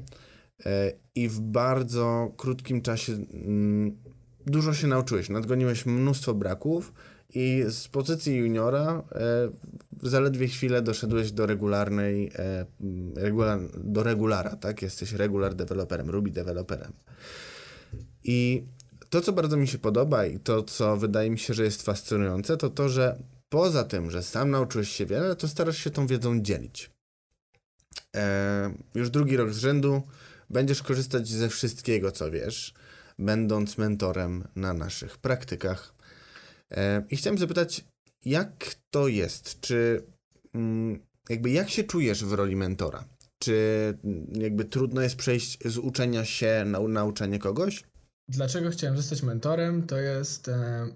e, 0.66 0.92
i 1.14 1.28
w 1.28 1.40
bardzo 1.40 2.32
krótkim 2.36 2.82
czasie 2.82 3.12
mm, 3.12 3.96
dużo 4.46 4.74
się 4.74 4.86
nauczyłeś, 4.86 5.28
nadgoniłeś 5.28 5.86
mnóstwo 5.86 6.34
braków 6.34 6.92
i 7.34 7.64
z 7.68 7.88
pozycji 7.88 8.36
juniora 8.36 9.02
e, 9.12 9.50
zaledwie 10.02 10.48
chwilę 10.48 10.82
doszedłeś 10.82 11.32
do 11.32 11.46
regularnej, 11.46 12.32
e, 12.34 12.66
regular, 13.16 13.60
do 13.84 14.02
regulara, 14.02 14.56
tak? 14.56 14.82
Jesteś 14.82 15.12
regular 15.12 15.54
developerem, 15.54 16.10
Ruby 16.10 16.30
developerem. 16.30 16.92
I 18.24 18.66
to, 19.10 19.20
co 19.20 19.32
bardzo 19.32 19.56
mi 19.56 19.68
się 19.68 19.78
podoba 19.78 20.26
i 20.26 20.38
to, 20.38 20.62
co 20.62 20.96
wydaje 20.96 21.30
mi 21.30 21.38
się, 21.38 21.54
że 21.54 21.64
jest 21.64 21.82
fascynujące, 21.82 22.56
to 22.56 22.70
to, 22.70 22.88
że 22.88 23.22
poza 23.48 23.84
tym, 23.84 24.10
że 24.10 24.22
sam 24.22 24.50
nauczyłeś 24.50 24.88
się 24.88 25.06
wiele, 25.06 25.36
to 25.36 25.48
starasz 25.48 25.78
się 25.78 25.90
tą 25.90 26.06
wiedzą 26.06 26.40
dzielić. 26.40 26.90
E, 28.16 28.74
już 28.94 29.10
drugi 29.10 29.36
rok 29.36 29.50
z 29.52 29.58
rzędu 29.58 30.02
będziesz 30.50 30.82
korzystać 30.82 31.28
ze 31.28 31.48
wszystkiego, 31.48 32.12
co 32.12 32.30
wiesz 32.30 32.74
będąc 33.18 33.78
mentorem 33.78 34.44
na 34.56 34.72
naszych 34.74 35.18
praktykach. 35.18 35.95
E, 36.70 37.04
I 37.10 37.16
chciałem 37.16 37.38
zapytać, 37.38 37.84
jak 38.24 38.74
to 38.90 39.08
jest? 39.08 39.60
Czy 39.60 40.06
mm, 40.54 41.06
jakby 41.28 41.50
jak 41.50 41.70
się 41.70 41.84
czujesz 41.84 42.24
w 42.24 42.32
roli 42.32 42.56
mentora? 42.56 43.08
Czy 43.38 43.54
mm, 44.04 44.26
jakby 44.34 44.64
trudno 44.64 45.00
jest 45.00 45.16
przejść 45.16 45.58
z 45.64 45.78
uczenia 45.78 46.24
się 46.24 46.64
na 46.66 46.80
nauczanie 46.80 47.38
kogoś? 47.38 47.84
Dlaczego 48.28 48.70
chciałem 48.70 48.96
zostać 48.96 49.22
mentorem? 49.22 49.86
To 49.86 49.98
jest 49.98 50.48
e, 50.48 50.86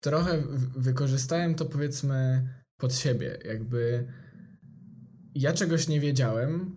trochę 0.00 0.42
wykorzystałem 0.76 1.54
to 1.54 1.64
powiedzmy 1.64 2.48
pod 2.76 2.94
siebie. 2.94 3.38
Jakby 3.44 4.08
ja 5.34 5.52
czegoś 5.52 5.88
nie 5.88 6.00
wiedziałem, 6.00 6.76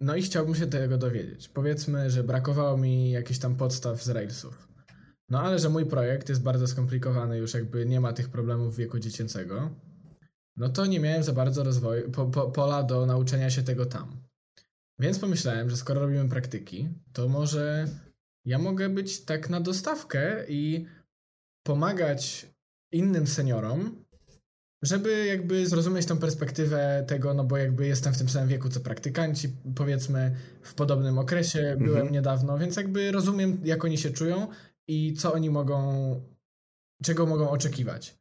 no 0.00 0.16
i 0.16 0.22
chciałbym 0.22 0.54
się 0.54 0.66
tego 0.66 0.98
dowiedzieć. 0.98 1.48
Powiedzmy, 1.48 2.10
że 2.10 2.24
brakowało 2.24 2.76
mi 2.78 3.10
jakichś 3.10 3.38
tam 3.38 3.56
podstaw 3.56 4.02
z 4.02 4.08
Railsów. 4.08 4.68
No 5.28 5.40
ale 5.40 5.58
że 5.58 5.68
mój 5.68 5.86
projekt 5.86 6.28
jest 6.28 6.42
bardzo 6.42 6.66
skomplikowany, 6.66 7.38
już 7.38 7.54
jakby 7.54 7.86
nie 7.86 8.00
ma 8.00 8.12
tych 8.12 8.28
problemów 8.28 8.76
wieku 8.76 8.98
dziecięcego, 8.98 9.70
no 10.56 10.68
to 10.68 10.86
nie 10.86 11.00
miałem 11.00 11.22
za 11.22 11.32
bardzo 11.32 11.64
rozwoju, 11.64 12.10
po, 12.10 12.26
po, 12.26 12.50
pola 12.50 12.82
do 12.82 13.06
nauczenia 13.06 13.50
się 13.50 13.62
tego 13.62 13.86
tam. 13.86 14.16
Więc 14.98 15.18
pomyślałem, 15.18 15.70
że 15.70 15.76
skoro 15.76 16.00
robimy 16.00 16.28
praktyki, 16.28 16.88
to 17.12 17.28
może 17.28 17.88
ja 18.44 18.58
mogę 18.58 18.88
być 18.88 19.24
tak 19.24 19.50
na 19.50 19.60
dostawkę 19.60 20.44
i 20.48 20.86
pomagać 21.62 22.46
innym 22.92 23.26
seniorom 23.26 24.04
żeby 24.84 25.26
jakby 25.26 25.66
zrozumieć 25.66 26.06
tą 26.06 26.18
perspektywę 26.18 27.04
tego, 27.08 27.34
no 27.34 27.44
bo 27.44 27.56
jakby 27.56 27.86
jestem 27.86 28.14
w 28.14 28.18
tym 28.18 28.28
samym 28.28 28.48
wieku 28.48 28.68
co 28.68 28.80
praktykanci, 28.80 29.48
powiedzmy 29.74 30.36
w 30.62 30.74
podobnym 30.74 31.18
okresie 31.18 31.58
mhm. 31.58 31.84
byłem 31.84 32.12
niedawno, 32.12 32.58
więc 32.58 32.76
jakby 32.76 33.12
rozumiem 33.12 33.60
jak 33.64 33.84
oni 33.84 33.98
się 33.98 34.10
czują 34.10 34.46
i 34.88 35.14
co 35.14 35.32
oni 35.32 35.50
mogą, 35.50 36.20
czego 37.02 37.26
mogą 37.26 37.50
oczekiwać. 37.50 38.18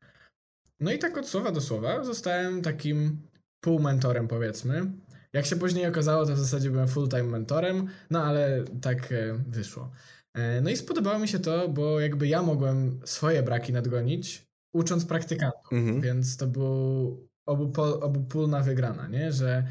No 0.79 0.91
i 0.91 0.99
tak 0.99 1.17
od 1.17 1.27
słowa 1.27 1.51
do 1.51 1.61
słowa 1.61 2.03
zostałem 2.03 2.61
takim 2.61 3.27
półmentorem 3.63 4.27
powiedzmy. 4.27 4.91
Jak 5.33 5.45
się 5.45 5.55
później 5.55 5.87
okazało, 5.87 6.25
to 6.25 6.35
w 6.35 6.39
zasadzie 6.39 6.69
byłem 6.69 6.87
full-time 6.87 7.23
mentorem, 7.23 7.87
no 8.09 8.23
ale 8.23 8.63
tak 8.81 9.11
e, 9.11 9.43
wyszło. 9.47 9.91
E, 10.33 10.61
no 10.61 10.69
i 10.69 10.77
spodobało 10.77 11.19
mi 11.19 11.27
się 11.27 11.39
to, 11.39 11.69
bo 11.69 11.99
jakby 11.99 12.27
ja 12.27 12.41
mogłem 12.41 12.99
swoje 13.05 13.43
braki 13.43 13.73
nadgonić, 13.73 14.45
ucząc 14.73 15.05
praktykantów, 15.05 15.73
mhm. 15.73 16.01
więc 16.01 16.37
to 16.37 16.47
był 16.47 17.27
obu, 17.45 17.81
obopólna 17.81 18.59
wygrana, 18.59 19.07
nie? 19.07 19.31
Że 19.31 19.67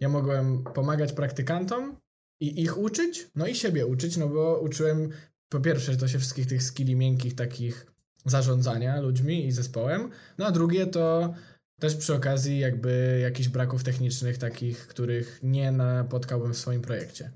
ja 0.00 0.08
mogłem 0.08 0.64
pomagać 0.64 1.12
praktykantom 1.12 1.96
i 2.40 2.62
ich 2.62 2.78
uczyć, 2.78 3.30
no 3.34 3.46
i 3.46 3.54
siebie 3.54 3.86
uczyć, 3.86 4.16
no 4.16 4.28
bo 4.28 4.60
uczyłem 4.60 5.10
po 5.48 5.60
pierwsze 5.60 5.96
to 5.96 6.08
się 6.08 6.18
wszystkich 6.18 6.46
tych 6.46 6.62
skilli 6.62 6.96
miękkich 6.96 7.34
takich 7.34 7.86
zarządzania 8.24 9.00
ludźmi 9.00 9.46
i 9.46 9.52
zespołem, 9.52 10.10
no 10.38 10.46
a 10.46 10.50
drugie 10.50 10.86
to 10.86 11.34
też 11.80 11.96
przy 11.96 12.14
okazji 12.14 12.58
jakby 12.58 13.18
jakichś 13.22 13.48
braków 13.48 13.84
technicznych 13.84 14.38
takich, 14.38 14.86
których 14.86 15.40
nie 15.42 15.72
napotkałbym 15.72 16.54
w 16.54 16.58
swoim 16.58 16.82
projekcie. 16.82 17.30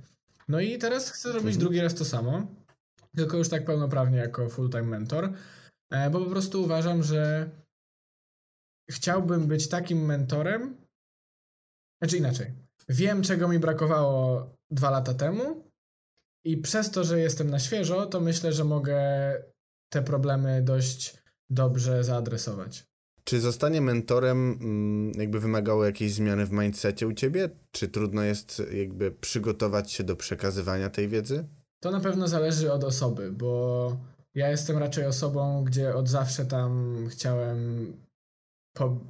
No 0.49 0.61
i 0.61 0.79
teraz 0.79 1.11
chcę 1.11 1.29
robić 1.29 1.47
mhm. 1.47 1.61
drugi 1.61 1.81
raz 1.81 1.95
to 1.95 2.05
samo, 2.05 2.47
tylko 3.17 3.37
już 3.37 3.49
tak 3.49 3.65
pełnoprawnie 3.65 4.19
jako 4.19 4.49
full-time 4.49 4.83
mentor, 4.87 5.33
E, 5.91 6.11
bo 6.11 6.25
po 6.25 6.31
prostu 6.31 6.63
uważam, 6.63 7.03
że 7.03 7.51
chciałbym 8.91 9.47
być 9.47 9.69
takim 9.69 10.05
mentorem, 10.05 10.77
znaczy 12.03 12.17
inaczej. 12.17 12.53
Wiem, 12.89 13.23
czego 13.23 13.49
mi 13.49 13.59
brakowało 13.59 14.49
dwa 14.71 14.91
lata 14.91 15.15
temu 15.15 15.70
i 16.45 16.57
przez 16.57 16.91
to, 16.91 17.05
że 17.05 17.21
jestem 17.21 17.51
na 17.51 17.59
świeżo, 17.59 18.07
to 18.07 18.21
myślę, 18.21 18.53
że 18.53 18.65
mogę 18.65 19.01
te 19.93 20.03
problemy 20.03 20.63
dość 20.63 21.15
dobrze 21.51 22.05
zaadresować. 22.05 22.91
Czy 23.25 23.41
zostanie 23.41 23.81
mentorem 23.81 24.59
mm, 24.61 25.13
jakby 25.17 25.41
wymagało 25.41 25.85
jakiejś 25.85 26.13
zmiany 26.13 26.47
w 26.47 26.53
mindsetie 26.53 27.07
u 27.07 27.13
ciebie? 27.13 27.49
Czy 27.71 27.89
trudno 27.89 28.23
jest 28.23 28.63
jakby 28.73 29.13
przygotować 29.13 29.93
się 29.93 30.05
do 30.05 30.17
przekazywania 30.17 30.91
tej 30.91 31.09
wiedzy? 31.09 31.49
To 31.81 31.91
na 31.91 32.01
pewno 32.01 32.29
zależy 32.29 32.73
od 32.73 32.85
osoby, 32.85 33.33
bo 33.33 33.97
ja 34.35 34.51
jestem 34.51 34.79
raczej 34.79 35.07
osobą, 35.07 35.65
gdzie 35.65 35.95
od 35.95 36.09
zawsze 36.09 36.47
tam 36.47 36.97
chciałem 37.11 37.93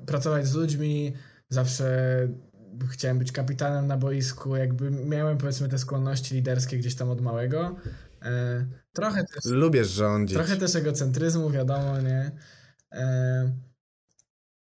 pracować 0.06 0.46
z 0.46 0.54
ludźmi, 0.54 1.12
zawsze 1.48 2.28
chciałem 2.90 3.18
być 3.18 3.32
kapitanem 3.32 3.86
na 3.86 3.96
boisku, 3.96 4.56
jakby 4.56 4.90
miałem 4.90 5.38
powiedzmy 5.38 5.68
te 5.68 5.78
skłonności 5.78 6.34
liderskie 6.34 6.78
gdzieś 6.78 6.94
tam 6.94 7.10
od 7.10 7.20
małego. 7.20 7.76
E, 8.22 8.66
trochę 8.92 9.24
też, 9.24 9.44
Lubisz 9.44 9.88
rządzić. 9.88 10.36
Trochę 10.36 10.56
też 10.56 10.74
egocentryzmu, 10.74 11.50
wiadomo, 11.50 12.00
nie? 12.00 12.30
E, 12.92 13.52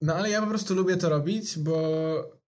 no 0.01 0.15
ale 0.15 0.31
ja 0.31 0.41
po 0.41 0.47
prostu 0.47 0.75
lubię 0.75 0.97
to 0.97 1.09
robić, 1.09 1.59
bo 1.59 2.43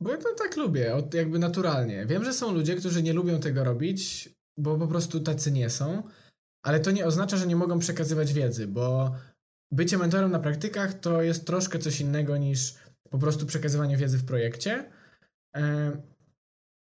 bo 0.00 0.16
to 0.16 0.34
tak 0.38 0.56
lubię, 0.56 1.02
jakby 1.14 1.38
naturalnie. 1.38 2.06
Wiem, 2.06 2.24
że 2.24 2.32
są 2.32 2.52
ludzie, 2.52 2.76
którzy 2.76 3.02
nie 3.02 3.12
lubią 3.12 3.40
tego 3.40 3.64
robić, 3.64 4.28
bo 4.56 4.78
po 4.78 4.88
prostu 4.88 5.20
tacy 5.20 5.50
nie 5.50 5.70
są, 5.70 6.02
ale 6.62 6.80
to 6.80 6.90
nie 6.90 7.06
oznacza, 7.06 7.36
że 7.36 7.46
nie 7.46 7.56
mogą 7.56 7.78
przekazywać 7.78 8.32
wiedzy, 8.32 8.66
bo 8.66 9.14
bycie 9.72 9.98
mentorem 9.98 10.30
na 10.30 10.38
praktykach 10.38 10.94
to 10.94 11.22
jest 11.22 11.46
troszkę 11.46 11.78
coś 11.78 12.00
innego 12.00 12.36
niż 12.36 12.74
po 13.10 13.18
prostu 13.18 13.46
przekazywanie 13.46 13.96
wiedzy 13.96 14.18
w 14.18 14.24
projekcie. 14.24 14.90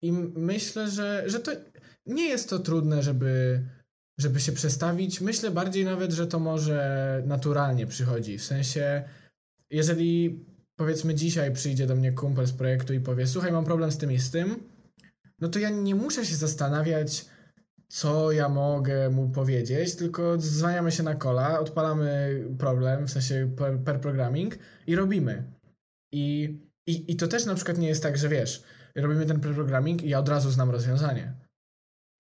I 0.02 0.12
myślę, 0.36 0.90
że, 0.90 1.24
że 1.26 1.40
to 1.40 1.52
nie 2.06 2.28
jest 2.28 2.50
to 2.50 2.60
trudne, 2.60 3.04
żeby, 3.04 3.64
żeby 4.20 4.40
się 4.40 4.52
przestawić. 4.52 5.22
Myślę 5.22 5.52
bardziej 5.52 5.86
nawet, 5.86 6.12
że 6.12 6.28
to 6.28 6.40
może 6.40 7.24
naturalnie 7.26 7.88
przychodzi. 7.88 8.38
W 8.38 8.44
sensie, 8.44 9.04
jeżeli 9.70 10.46
powiedzmy 10.76 11.16
dzisiaj 11.16 11.54
przyjdzie 11.54 11.88
do 11.88 11.96
mnie 11.96 12.12
kumpel 12.12 12.48
z 12.48 12.54
projektu 12.54 12.94
i 12.94 13.00
powie: 13.00 13.28
Słuchaj, 13.28 13.52
mam 13.52 13.66
problem 13.66 13.92
z 13.92 13.98
tym 13.98 14.12
i 14.12 14.20
z 14.20 14.32
tym, 14.32 14.64
no 15.40 15.50
to 15.50 15.60
ja 15.60 15.70
nie 15.70 15.96
muszę 15.96 16.26
się 16.26 16.36
zastanawiać, 16.36 17.26
co 17.88 18.32
ja 18.32 18.50
mogę 18.50 19.10
mu 19.10 19.30
powiedzieć, 19.30 19.96
tylko 19.96 20.38
dzwaniamy 20.38 20.92
się 20.92 21.04
na 21.04 21.16
kola, 21.16 21.60
odpalamy 21.60 22.44
problem, 22.58 23.08
w 23.08 23.12
sensie 23.12 23.52
per, 23.58 23.80
per 23.80 24.02
programming 24.02 24.58
i 24.88 24.96
robimy. 24.96 25.59
I, 26.12 26.58
i, 26.88 27.12
I 27.12 27.16
to 27.16 27.28
też 27.28 27.46
na 27.46 27.56
przykład 27.56 27.78
nie 27.78 27.88
jest 27.88 28.04
tak, 28.04 28.18
że 28.18 28.30
wiesz, 28.30 28.64
robimy 28.96 29.26
ten 29.26 29.40
per 29.40 29.54
programming 29.54 30.04
i 30.04 30.10
ja 30.10 30.20
od 30.20 30.30
razu 30.30 30.52
znam 30.52 30.70
rozwiązanie. 30.70 31.34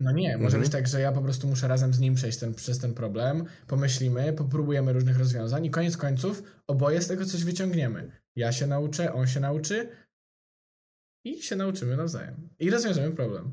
No 0.02 0.12
nie, 0.12 0.38
może 0.38 0.58
mhm. 0.58 0.63
być 0.63 0.71
tak, 0.71 0.88
że 0.88 1.02
ja 1.02 1.12
po 1.12 1.21
prostu 1.21 1.47
muszę 1.47 1.67
razem 1.67 1.93
z 1.93 1.99
nim 1.99 2.15
przejść 2.15 2.38
ten, 2.38 2.54
przez 2.54 2.80
ten 2.80 2.93
problem, 2.93 3.45
pomyślimy, 3.67 4.34
popróbujemy 4.34 4.93
różnych 4.93 5.19
rozwiązań 5.19 5.65
i 5.65 5.69
koniec 5.69 5.97
końców 5.97 6.43
oboje 6.67 7.02
z 7.02 7.08
tego 7.08 7.25
coś 7.25 7.43
wyciągniemy. 7.43 8.12
Ja 8.36 8.52
się 8.52 8.67
nauczę, 8.67 9.13
on 9.13 9.28
się 9.28 9.39
nauczy 9.39 9.89
i 11.25 11.41
się 11.41 11.56
nauczymy 11.56 11.97
nawzajem. 11.97 12.49
I 12.60 12.69
rozwiążemy 12.69 13.15
problem. 13.15 13.52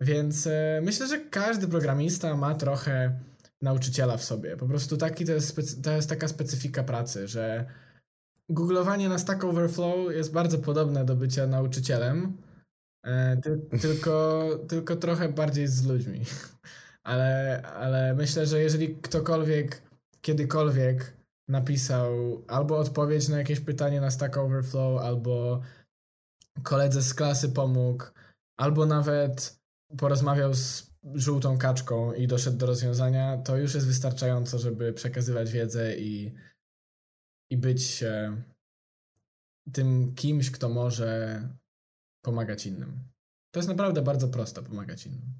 Więc 0.00 0.46
e, 0.46 0.80
myślę, 0.82 1.06
że 1.06 1.20
każdy 1.20 1.68
programista 1.68 2.36
ma 2.36 2.54
trochę 2.54 3.20
nauczyciela 3.62 4.16
w 4.16 4.24
sobie. 4.24 4.56
Po 4.56 4.66
prostu 4.66 4.96
taki 4.96 5.24
to 5.24 5.32
jest, 5.32 5.82
to 5.82 5.92
jest 5.92 6.08
taka 6.08 6.28
specyfika 6.28 6.84
pracy, 6.84 7.28
że 7.28 7.66
googlowanie 8.52 9.08
na 9.08 9.18
Stack 9.18 9.44
Overflow 9.44 10.12
jest 10.12 10.32
bardzo 10.32 10.58
podobne 10.58 11.04
do 11.04 11.16
bycia 11.16 11.46
nauczycielem, 11.46 12.36
e, 13.04 13.36
ty, 13.36 13.78
tylko, 13.80 14.48
tylko 14.68 14.96
trochę 14.96 15.28
bardziej 15.28 15.68
z 15.68 15.86
ludźmi. 15.86 16.20
Ale, 17.04 17.62
ale 17.62 18.14
myślę, 18.14 18.46
że 18.46 18.62
jeżeli 18.62 18.96
ktokolwiek 18.96 19.82
kiedykolwiek 20.20 21.16
napisał 21.48 22.42
albo 22.48 22.78
odpowiedź 22.78 23.28
na 23.28 23.38
jakieś 23.38 23.60
pytanie 23.60 24.00
na 24.00 24.10
Stack 24.10 24.36
Overflow, 24.36 25.02
albo 25.02 25.60
koledze 26.62 27.02
z 27.02 27.14
klasy 27.14 27.48
pomógł, 27.48 28.04
albo 28.60 28.86
nawet 28.86 29.60
porozmawiał 29.98 30.54
z 30.54 30.92
żółtą 31.14 31.58
kaczką 31.58 32.12
i 32.12 32.26
doszedł 32.26 32.56
do 32.56 32.66
rozwiązania, 32.66 33.36
to 33.36 33.56
już 33.56 33.74
jest 33.74 33.86
wystarczająco, 33.86 34.58
żeby 34.58 34.92
przekazywać 34.92 35.52
wiedzę 35.52 35.96
i, 35.96 36.34
i 37.52 37.56
być 37.56 38.02
e, 38.02 38.36
tym 39.72 40.14
kimś, 40.14 40.50
kto 40.50 40.68
może 40.68 41.42
pomagać 42.24 42.66
innym. 42.66 42.92
To 43.54 43.58
jest 43.58 43.68
naprawdę 43.68 44.02
bardzo 44.02 44.28
prosto 44.28 44.62
pomagać 44.62 45.06
innym. 45.06 45.34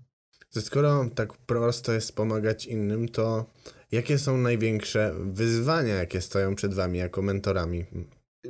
Skoro 0.51 1.11
tak 1.14 1.37
prosto 1.37 1.92
jest 1.92 2.16
pomagać 2.16 2.66
innym, 2.66 3.09
to 3.09 3.46
jakie 3.92 4.18
są 4.18 4.37
największe 4.37 5.14
wyzwania, 5.18 5.94
jakie 5.94 6.20
stoją 6.20 6.55
przed 6.55 6.75
wami 6.75 6.98
jako 6.98 7.22
mentorami? 7.22 7.87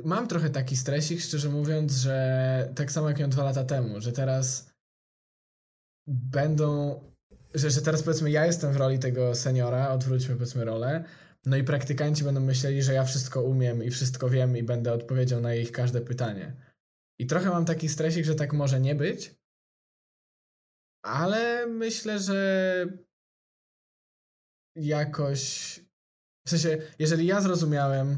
Mam 0.05 0.27
trochę 0.27 0.49
taki 0.49 0.77
stresik, 0.77 1.21
szczerze 1.21 1.49
mówiąc, 1.49 1.93
że 1.93 2.73
tak 2.75 2.91
samo 2.91 3.09
jak 3.09 3.17
miałem 3.17 3.31
dwa 3.31 3.43
lata 3.43 3.63
temu, 3.63 4.01
że 4.01 4.11
teraz 4.11 4.69
będą, 6.07 6.99
że, 7.53 7.69
że 7.69 7.81
teraz 7.81 8.03
powiedzmy 8.03 8.31
ja 8.31 8.45
jestem 8.45 8.73
w 8.73 8.77
roli 8.77 8.99
tego 8.99 9.35
seniora, 9.35 9.89
odwróćmy 9.89 10.35
powiedzmy 10.35 10.65
rolę, 10.65 11.03
no 11.45 11.57
i 11.57 11.63
praktykanci 11.63 12.23
będą 12.23 12.41
myśleli, 12.41 12.83
że 12.83 12.93
ja 12.93 13.03
wszystko 13.03 13.41
umiem 13.41 13.83
i 13.83 13.91
wszystko 13.91 14.29
wiem 14.29 14.57
i 14.57 14.63
będę 14.63 14.93
odpowiedział 14.93 15.41
na 15.41 15.55
ich 15.55 15.71
każde 15.71 16.01
pytanie. 16.01 16.53
I 17.19 17.27
trochę 17.27 17.49
mam 17.49 17.65
taki 17.65 17.89
stresik, 17.89 18.25
że 18.25 18.35
tak 18.35 18.53
może 18.53 18.79
nie 18.79 18.95
być, 18.95 19.35
ale 21.05 21.67
myślę, 21.67 22.19
że 22.19 22.85
jakoś. 24.75 25.79
W 26.47 26.49
sensie, 26.49 26.77
jeżeli 26.99 27.25
ja 27.25 27.41
zrozumiałem, 27.41 28.17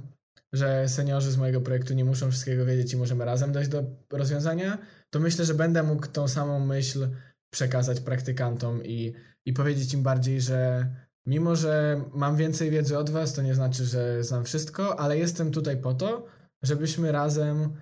że 0.53 0.89
seniorzy 0.89 1.31
z 1.31 1.38
mojego 1.38 1.61
projektu 1.61 1.93
nie 1.93 2.05
muszą 2.05 2.31
wszystkiego 2.31 2.65
wiedzieć 2.65 2.93
i 2.93 2.97
możemy 2.97 3.25
razem 3.25 3.51
dojść 3.51 3.69
do 3.69 3.83
rozwiązania, 4.11 4.77
to 5.09 5.19
myślę, 5.19 5.45
że 5.45 5.53
będę 5.53 5.83
mógł 5.83 6.07
tą 6.07 6.27
samą 6.27 6.59
myśl 6.59 7.09
przekazać 7.53 8.01
praktykantom 8.01 8.85
i, 8.85 9.13
i 9.45 9.53
powiedzieć 9.53 9.93
im 9.93 10.03
bardziej, 10.03 10.41
że 10.41 10.89
mimo, 11.25 11.55
że 11.55 12.01
mam 12.13 12.35
więcej 12.35 12.71
wiedzy 12.71 12.97
od 12.97 13.09
was, 13.09 13.33
to 13.33 13.41
nie 13.41 13.55
znaczy, 13.55 13.85
że 13.85 14.23
znam 14.23 14.43
wszystko, 14.43 14.99
ale 14.99 15.17
jestem 15.17 15.51
tutaj 15.51 15.77
po 15.77 15.93
to, 15.93 16.25
żebyśmy 16.63 17.11
razem 17.11 17.73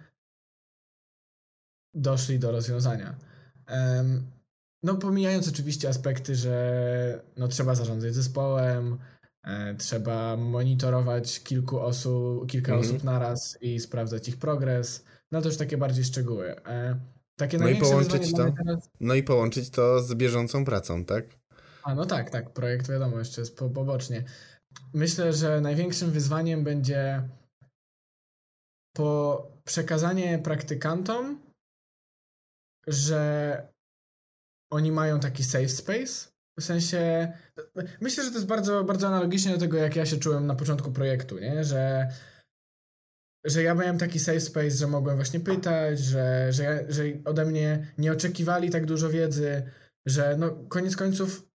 doszli 1.94 2.40
do 2.40 2.52
rozwiązania. 2.52 3.16
No, 4.84 4.96
pomijając 4.96 5.48
oczywiście 5.48 5.90
aspekty, 5.90 6.36
że 6.36 7.24
no, 7.38 7.48
trzeba 7.48 7.76
zarządzać 7.76 8.14
zespołem, 8.14 8.98
e, 9.44 9.76
trzeba 9.76 10.38
monitorować 10.38 11.40
kilku 11.40 11.80
osób, 11.80 12.48
kilka 12.48 12.74
mhm. 12.74 12.90
osób 12.90 13.04
naraz 13.04 13.58
i 13.62 13.80
sprawdzać 13.80 14.28
ich 14.28 14.38
progres. 14.38 15.06
No 15.32 15.42
to 15.42 15.48
już 15.48 15.58
takie 15.58 15.78
bardziej 15.78 16.04
szczegóły. 16.04 16.66
E, 16.66 17.00
takie 17.36 17.58
no 17.58 17.70
i 17.70 17.76
połączyć 17.76 18.32
to, 18.32 18.52
teraz... 18.52 18.90
No 19.00 19.16
i 19.16 19.24
połączyć 19.24 19.70
to 19.70 20.04
z 20.04 20.16
bieżącą 20.16 20.66
pracą, 20.66 21.06
tak? 21.06 21.26
A 21.84 21.96
no 21.96 22.06
tak, 22.06 22.30
tak. 22.30 22.54
Projekt 22.54 22.90
wiadomo 22.90 23.20
jeszcze 23.20 23.42
jest 23.42 23.58
po, 23.58 23.70
pobocznie. 23.70 24.24
Myślę, 24.94 25.34
że 25.34 25.62
największym 25.62 26.12
wyzwaniem 26.12 26.64
będzie 26.64 27.30
po 28.96 29.48
przekazanie 29.64 30.40
praktykantom, 30.40 31.42
że 32.88 33.74
oni 34.72 34.92
mają 34.92 35.20
taki 35.20 35.44
safe 35.44 35.70
space. 35.70 36.34
W 36.60 36.64
sensie, 36.64 37.34
myślę, 38.02 38.24
że 38.24 38.30
to 38.30 38.36
jest 38.36 38.48
bardzo, 38.48 38.84
bardzo 38.84 39.08
analogicznie 39.08 39.52
do 39.52 39.60
tego, 39.60 39.78
jak 39.78 39.96
ja 39.96 40.06
się 40.06 40.18
czułem 40.18 40.48
na 40.48 40.56
początku 40.56 40.92
projektu, 40.92 41.40
nie? 41.40 41.64
Że, 41.64 42.12
że 43.46 43.64
ja 43.64 43.76
miałem 43.76 43.98
taki 43.98 44.20
safe 44.20 44.40
space, 44.40 44.72
że 44.72 44.88
mogłem 44.88 45.16
właśnie 45.16 45.40
pytać, 45.40 46.00
że, 46.00 46.54
że, 46.54 46.86
że 46.90 47.04
ode 47.26 47.46
mnie 47.46 47.94
nie 47.98 48.12
oczekiwali 48.12 48.70
tak 48.70 48.86
dużo 48.86 49.10
wiedzy, 49.10 49.72
że 50.06 50.36
no 50.38 50.52
koniec 50.52 50.96
końców 50.96 51.53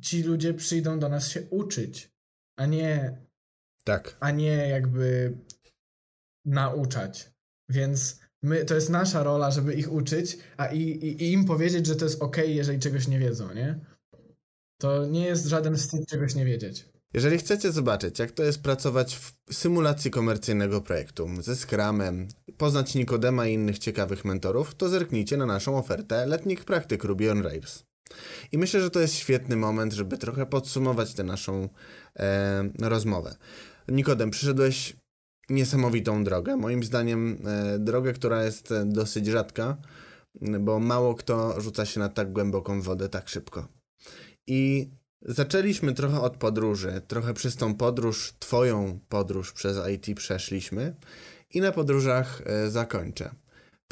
ci 0.00 0.22
ludzie 0.22 0.54
przyjdą 0.54 0.98
do 0.98 1.08
nas 1.08 1.28
się 1.28 1.42
uczyć, 1.50 2.10
a 2.58 2.66
nie 2.66 3.18
tak. 3.84 4.16
a 4.20 4.30
nie 4.30 4.68
jakby 4.68 5.38
nauczać. 6.44 7.32
Więc 7.68 8.22
My, 8.42 8.64
to 8.64 8.74
jest 8.74 8.90
nasza 8.90 9.22
rola, 9.22 9.50
żeby 9.50 9.74
ich 9.74 9.92
uczyć, 9.92 10.38
a 10.56 10.66
i, 10.66 10.80
i, 10.80 11.22
i 11.22 11.32
im 11.32 11.44
powiedzieć, 11.44 11.86
że 11.86 11.96
to 11.96 12.04
jest 12.04 12.22
ok, 12.22 12.36
jeżeli 12.46 12.78
czegoś 12.78 13.08
nie 13.08 13.18
wiedzą, 13.18 13.54
nie? 13.54 13.80
To 14.80 15.06
nie 15.06 15.26
jest 15.26 15.46
żaden 15.46 15.76
wstyd 15.76 16.06
czegoś 16.06 16.34
nie 16.34 16.44
wiedzieć. 16.44 16.88
Jeżeli 17.14 17.38
chcecie 17.38 17.72
zobaczyć, 17.72 18.18
jak 18.18 18.32
to 18.32 18.42
jest 18.42 18.62
pracować 18.62 19.16
w 19.16 19.54
symulacji 19.54 20.10
komercyjnego 20.10 20.80
projektu 20.80 21.28
ze 21.40 21.56
Scrumem, 21.56 22.28
poznać 22.56 22.94
Nikodema 22.94 23.46
i 23.46 23.54
innych 23.54 23.78
ciekawych 23.78 24.24
mentorów, 24.24 24.74
to 24.74 24.88
zerknijcie 24.88 25.36
na 25.36 25.46
naszą 25.46 25.78
ofertę 25.78 26.26
letnich 26.26 26.64
praktyk 26.64 27.04
Ruby 27.04 27.30
on 27.30 27.42
Rails. 27.42 27.84
I 28.52 28.58
myślę, 28.58 28.80
że 28.80 28.90
to 28.90 29.00
jest 29.00 29.14
świetny 29.14 29.56
moment, 29.56 29.92
żeby 29.92 30.18
trochę 30.18 30.46
podsumować 30.46 31.14
tę 31.14 31.24
naszą 31.24 31.68
e, 32.16 32.64
rozmowę. 32.80 33.36
Nikodem, 33.88 34.30
przyszedłeś 34.30 34.96
niesamowitą 35.50 36.24
drogę. 36.24 36.56
Moim 36.56 36.84
zdaniem 36.84 37.38
e, 37.46 37.78
drogę, 37.78 38.12
która 38.12 38.44
jest 38.44 38.72
e, 38.72 38.84
dosyć 38.86 39.26
rzadka, 39.26 39.76
bo 40.60 40.78
mało 40.78 41.14
kto 41.14 41.60
rzuca 41.60 41.86
się 41.86 42.00
na 42.00 42.08
tak 42.08 42.32
głęboką 42.32 42.82
wodę 42.82 43.08
tak 43.08 43.28
szybko. 43.28 43.68
I 44.46 44.90
zaczęliśmy 45.22 45.94
trochę 45.94 46.20
od 46.20 46.36
podróży, 46.36 47.02
trochę 47.08 47.34
przez 47.34 47.56
tą 47.56 47.74
podróż, 47.74 48.34
twoją 48.38 49.00
podróż 49.08 49.52
przez 49.52 49.76
IT 49.88 50.16
przeszliśmy 50.16 50.94
i 51.50 51.60
na 51.60 51.72
podróżach 51.72 52.42
e, 52.46 52.70
zakończę. 52.70 53.30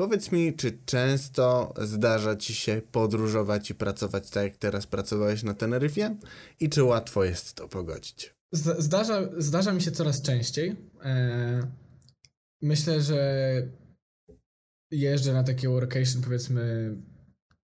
Powiedz 0.00 0.32
mi, 0.32 0.54
czy 0.54 0.78
często 0.86 1.74
zdarza 1.82 2.36
ci 2.36 2.54
się 2.54 2.82
podróżować 2.92 3.70
i 3.70 3.74
pracować 3.74 4.30
tak, 4.30 4.44
jak 4.44 4.56
teraz 4.56 4.86
pracowałeś 4.86 5.42
na 5.42 5.54
Teneryfie? 5.54 6.16
I 6.60 6.68
czy 6.68 6.82
łatwo 6.84 7.24
jest 7.24 7.54
to 7.54 7.68
pogodzić? 7.68 8.34
Zdarza, 8.78 9.28
zdarza 9.38 9.72
mi 9.72 9.82
się 9.82 9.90
coraz 9.90 10.22
częściej. 10.22 10.76
E, 11.04 11.60
myślę, 12.62 13.00
że 13.02 13.52
jeżdżę 14.90 15.32
na 15.32 15.44
takie 15.44 15.68
workation 15.68 16.22
powiedzmy 16.22 16.96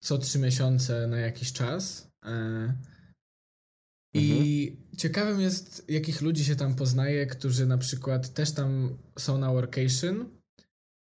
co 0.00 0.18
trzy 0.18 0.38
miesiące 0.38 1.06
na 1.06 1.18
jakiś 1.18 1.52
czas. 1.52 2.10
E, 2.24 2.74
I 4.14 4.68
mhm. 4.68 4.96
ciekawym 4.96 5.40
jest, 5.40 5.84
jakich 5.88 6.20
ludzi 6.20 6.44
się 6.44 6.56
tam 6.56 6.74
poznaje, 6.74 7.26
którzy 7.26 7.66
na 7.66 7.78
przykład 7.78 8.34
też 8.34 8.52
tam 8.52 8.98
są 9.18 9.38
na 9.38 9.52
workation, 9.52 10.40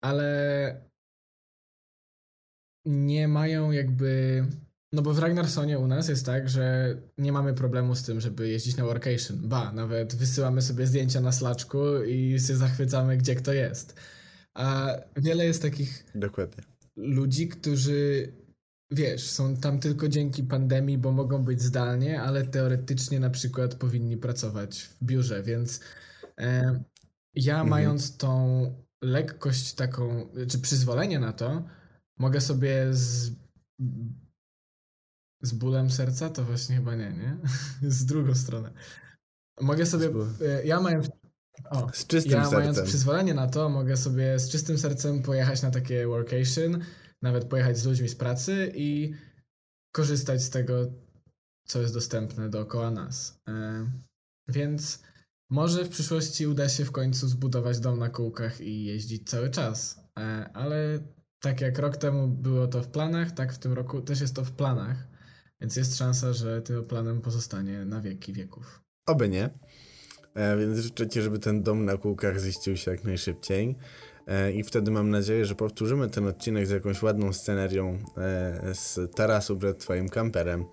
ale 0.01 0.86
nie 2.87 3.27
mają 3.27 3.71
jakby. 3.71 4.43
No 4.93 5.01
bo 5.01 5.13
w 5.13 5.19
Ragnarsonie 5.19 5.79
u 5.79 5.87
nas 5.87 6.09
jest 6.09 6.25
tak, 6.25 6.49
że 6.49 6.95
nie 7.17 7.31
mamy 7.31 7.53
problemu 7.53 7.95
z 7.95 8.03
tym, 8.03 8.21
żeby 8.21 8.49
jeździć 8.49 8.77
na 8.77 8.83
workation. 8.83 9.49
Ba, 9.49 9.71
nawet 9.71 10.15
wysyłamy 10.15 10.61
sobie 10.61 10.87
zdjęcia 10.87 11.21
na 11.21 11.31
slaczku 11.31 12.03
i 12.03 12.39
się 12.39 12.55
zachwycamy, 12.55 13.17
gdzie 13.17 13.35
kto 13.35 13.53
jest. 13.53 13.99
A 14.53 14.93
wiele 15.15 15.45
jest 15.45 15.61
takich 15.61 16.05
Dokładnie. 16.15 16.63
ludzi, 16.95 17.47
którzy 17.47 18.33
wiesz, 18.91 19.29
są 19.29 19.57
tam 19.57 19.79
tylko 19.79 20.07
dzięki 20.07 20.43
pandemii, 20.43 20.97
bo 20.97 21.11
mogą 21.11 21.43
być 21.43 21.61
zdalnie, 21.61 22.21
ale 22.21 22.45
teoretycznie 22.45 23.19
na 23.19 23.29
przykład 23.29 23.75
powinni 23.75 24.17
pracować 24.17 24.81
w 24.81 25.03
biurze, 25.03 25.43
więc 25.43 25.79
e, 26.39 26.83
ja 27.35 27.53
mhm. 27.53 27.69
mając 27.69 28.17
tą 28.17 28.65
lekkość 29.01 29.73
taką, 29.73 30.29
czy 30.47 30.59
przyzwolenie 30.59 31.19
na 31.19 31.33
to, 31.33 31.63
mogę 32.17 32.41
sobie 32.41 32.93
z, 32.93 33.31
z 35.41 35.53
bólem 35.53 35.91
serca, 35.91 36.29
to 36.29 36.43
właśnie 36.43 36.75
chyba 36.75 36.95
nie, 36.95 37.13
nie? 37.13 37.37
z 37.91 38.05
drugą 38.05 38.35
stronę. 38.35 38.73
Mogę 39.61 39.85
sobie, 39.85 40.09
e, 40.41 40.65
ja 40.65 40.81
mając 40.81 41.09
o, 41.69 41.89
z 41.93 42.07
czystym 42.07 42.31
ja 42.31 42.41
sercem. 42.41 42.59
mając 42.59 42.81
przyzwolenie 42.81 43.33
na 43.33 43.47
to, 43.47 43.69
mogę 43.69 43.97
sobie 43.97 44.39
z 44.39 44.49
czystym 44.49 44.77
sercem 44.77 45.21
pojechać 45.21 45.61
na 45.61 45.71
takie 45.71 46.07
workation, 46.07 46.81
nawet 47.21 47.45
pojechać 47.45 47.77
z 47.77 47.85
ludźmi 47.85 48.09
z 48.09 48.15
pracy 48.15 48.71
i 48.75 49.13
korzystać 49.91 50.43
z 50.43 50.49
tego, 50.49 50.91
co 51.67 51.81
jest 51.81 51.93
dostępne 51.93 52.49
dookoła 52.49 52.91
nas. 52.91 53.39
E, 53.49 53.85
więc 54.47 55.03
może 55.49 55.85
w 55.85 55.89
przyszłości 55.89 56.47
uda 56.47 56.69
się 56.69 56.85
w 56.85 56.91
końcu 56.91 57.27
zbudować 57.27 57.79
dom 57.79 57.99
na 57.99 58.09
kółkach 58.09 58.61
i 58.61 58.83
jeździć 58.83 59.29
cały 59.29 59.49
czas. 59.49 59.99
E, 60.19 60.49
ale 60.53 60.99
tak 61.39 61.61
jak 61.61 61.79
rok 61.79 61.97
temu 61.97 62.27
było 62.27 62.67
to 62.67 62.83
w 62.83 62.87
planach, 62.87 63.31
tak 63.31 63.53
w 63.53 63.59
tym 63.59 63.73
roku 63.73 64.01
też 64.01 64.21
jest 64.21 64.35
to 64.35 64.43
w 64.43 64.51
planach. 64.51 65.07
Więc 65.61 65.75
jest 65.75 65.97
szansa, 65.97 66.33
że 66.33 66.61
tym 66.61 66.85
planem 66.85 67.21
pozostanie 67.21 67.85
na 67.85 68.01
wieki 68.01 68.33
wieków. 68.33 68.81
Oby 69.05 69.29
nie. 69.29 69.49
E, 70.33 70.57
więc 70.57 70.79
życzę 70.79 71.07
Ci, 71.07 71.21
żeby 71.21 71.39
ten 71.39 71.63
dom 71.63 71.85
na 71.85 71.97
kółkach 71.97 72.39
ziścił 72.39 72.77
się 72.77 72.91
jak 72.91 73.03
najszybciej. 73.03 73.75
E, 74.27 74.51
I 74.51 74.63
wtedy 74.63 74.91
mam 74.91 75.09
nadzieję, 75.09 75.45
że 75.45 75.55
powtórzymy 75.55 76.09
ten 76.09 76.27
odcinek 76.27 76.67
z 76.67 76.69
jakąś 76.69 77.01
ładną 77.01 77.33
scenerią 77.33 77.99
e, 78.17 78.73
z 78.73 79.15
tarasu 79.15 79.57
przed 79.57 79.79
Twoim 79.79 80.09
kamperem. 80.09 80.65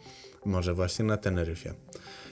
Może 0.45 0.75
właśnie 0.75 1.05
na 1.05 1.17
Teneryfie. 1.17 1.75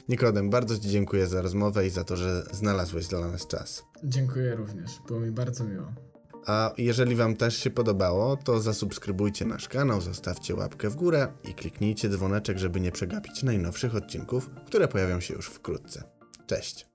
Nikodem, 0.08 0.50
bardzo 0.50 0.78
Ci 0.78 0.88
dziękuję 0.88 1.26
za 1.26 1.42
rozmowę 1.42 1.86
i 1.86 1.90
za 1.90 2.04
to, 2.04 2.16
że 2.16 2.42
znalazłeś 2.52 3.06
dla 3.06 3.28
nas 3.28 3.46
czas. 3.46 3.84
Dziękuję 4.04 4.54
również. 4.54 4.90
Było 5.08 5.20
mi 5.20 5.30
bardzo 5.30 5.64
miło. 5.64 6.11
A 6.46 6.72
jeżeli 6.78 7.16
Wam 7.16 7.36
też 7.36 7.56
się 7.56 7.70
podobało, 7.70 8.36
to 8.36 8.60
zasubskrybujcie 8.60 9.44
nasz 9.44 9.68
kanał, 9.68 10.00
zostawcie 10.00 10.54
łapkę 10.54 10.90
w 10.90 10.96
górę 10.96 11.32
i 11.50 11.54
kliknijcie 11.54 12.08
dzwoneczek, 12.08 12.58
żeby 12.58 12.80
nie 12.80 12.92
przegapić 12.92 13.42
najnowszych 13.42 13.94
odcinków, 13.94 14.50
które 14.66 14.88
pojawią 14.88 15.20
się 15.20 15.34
już 15.34 15.46
wkrótce. 15.46 16.02
Cześć! 16.46 16.91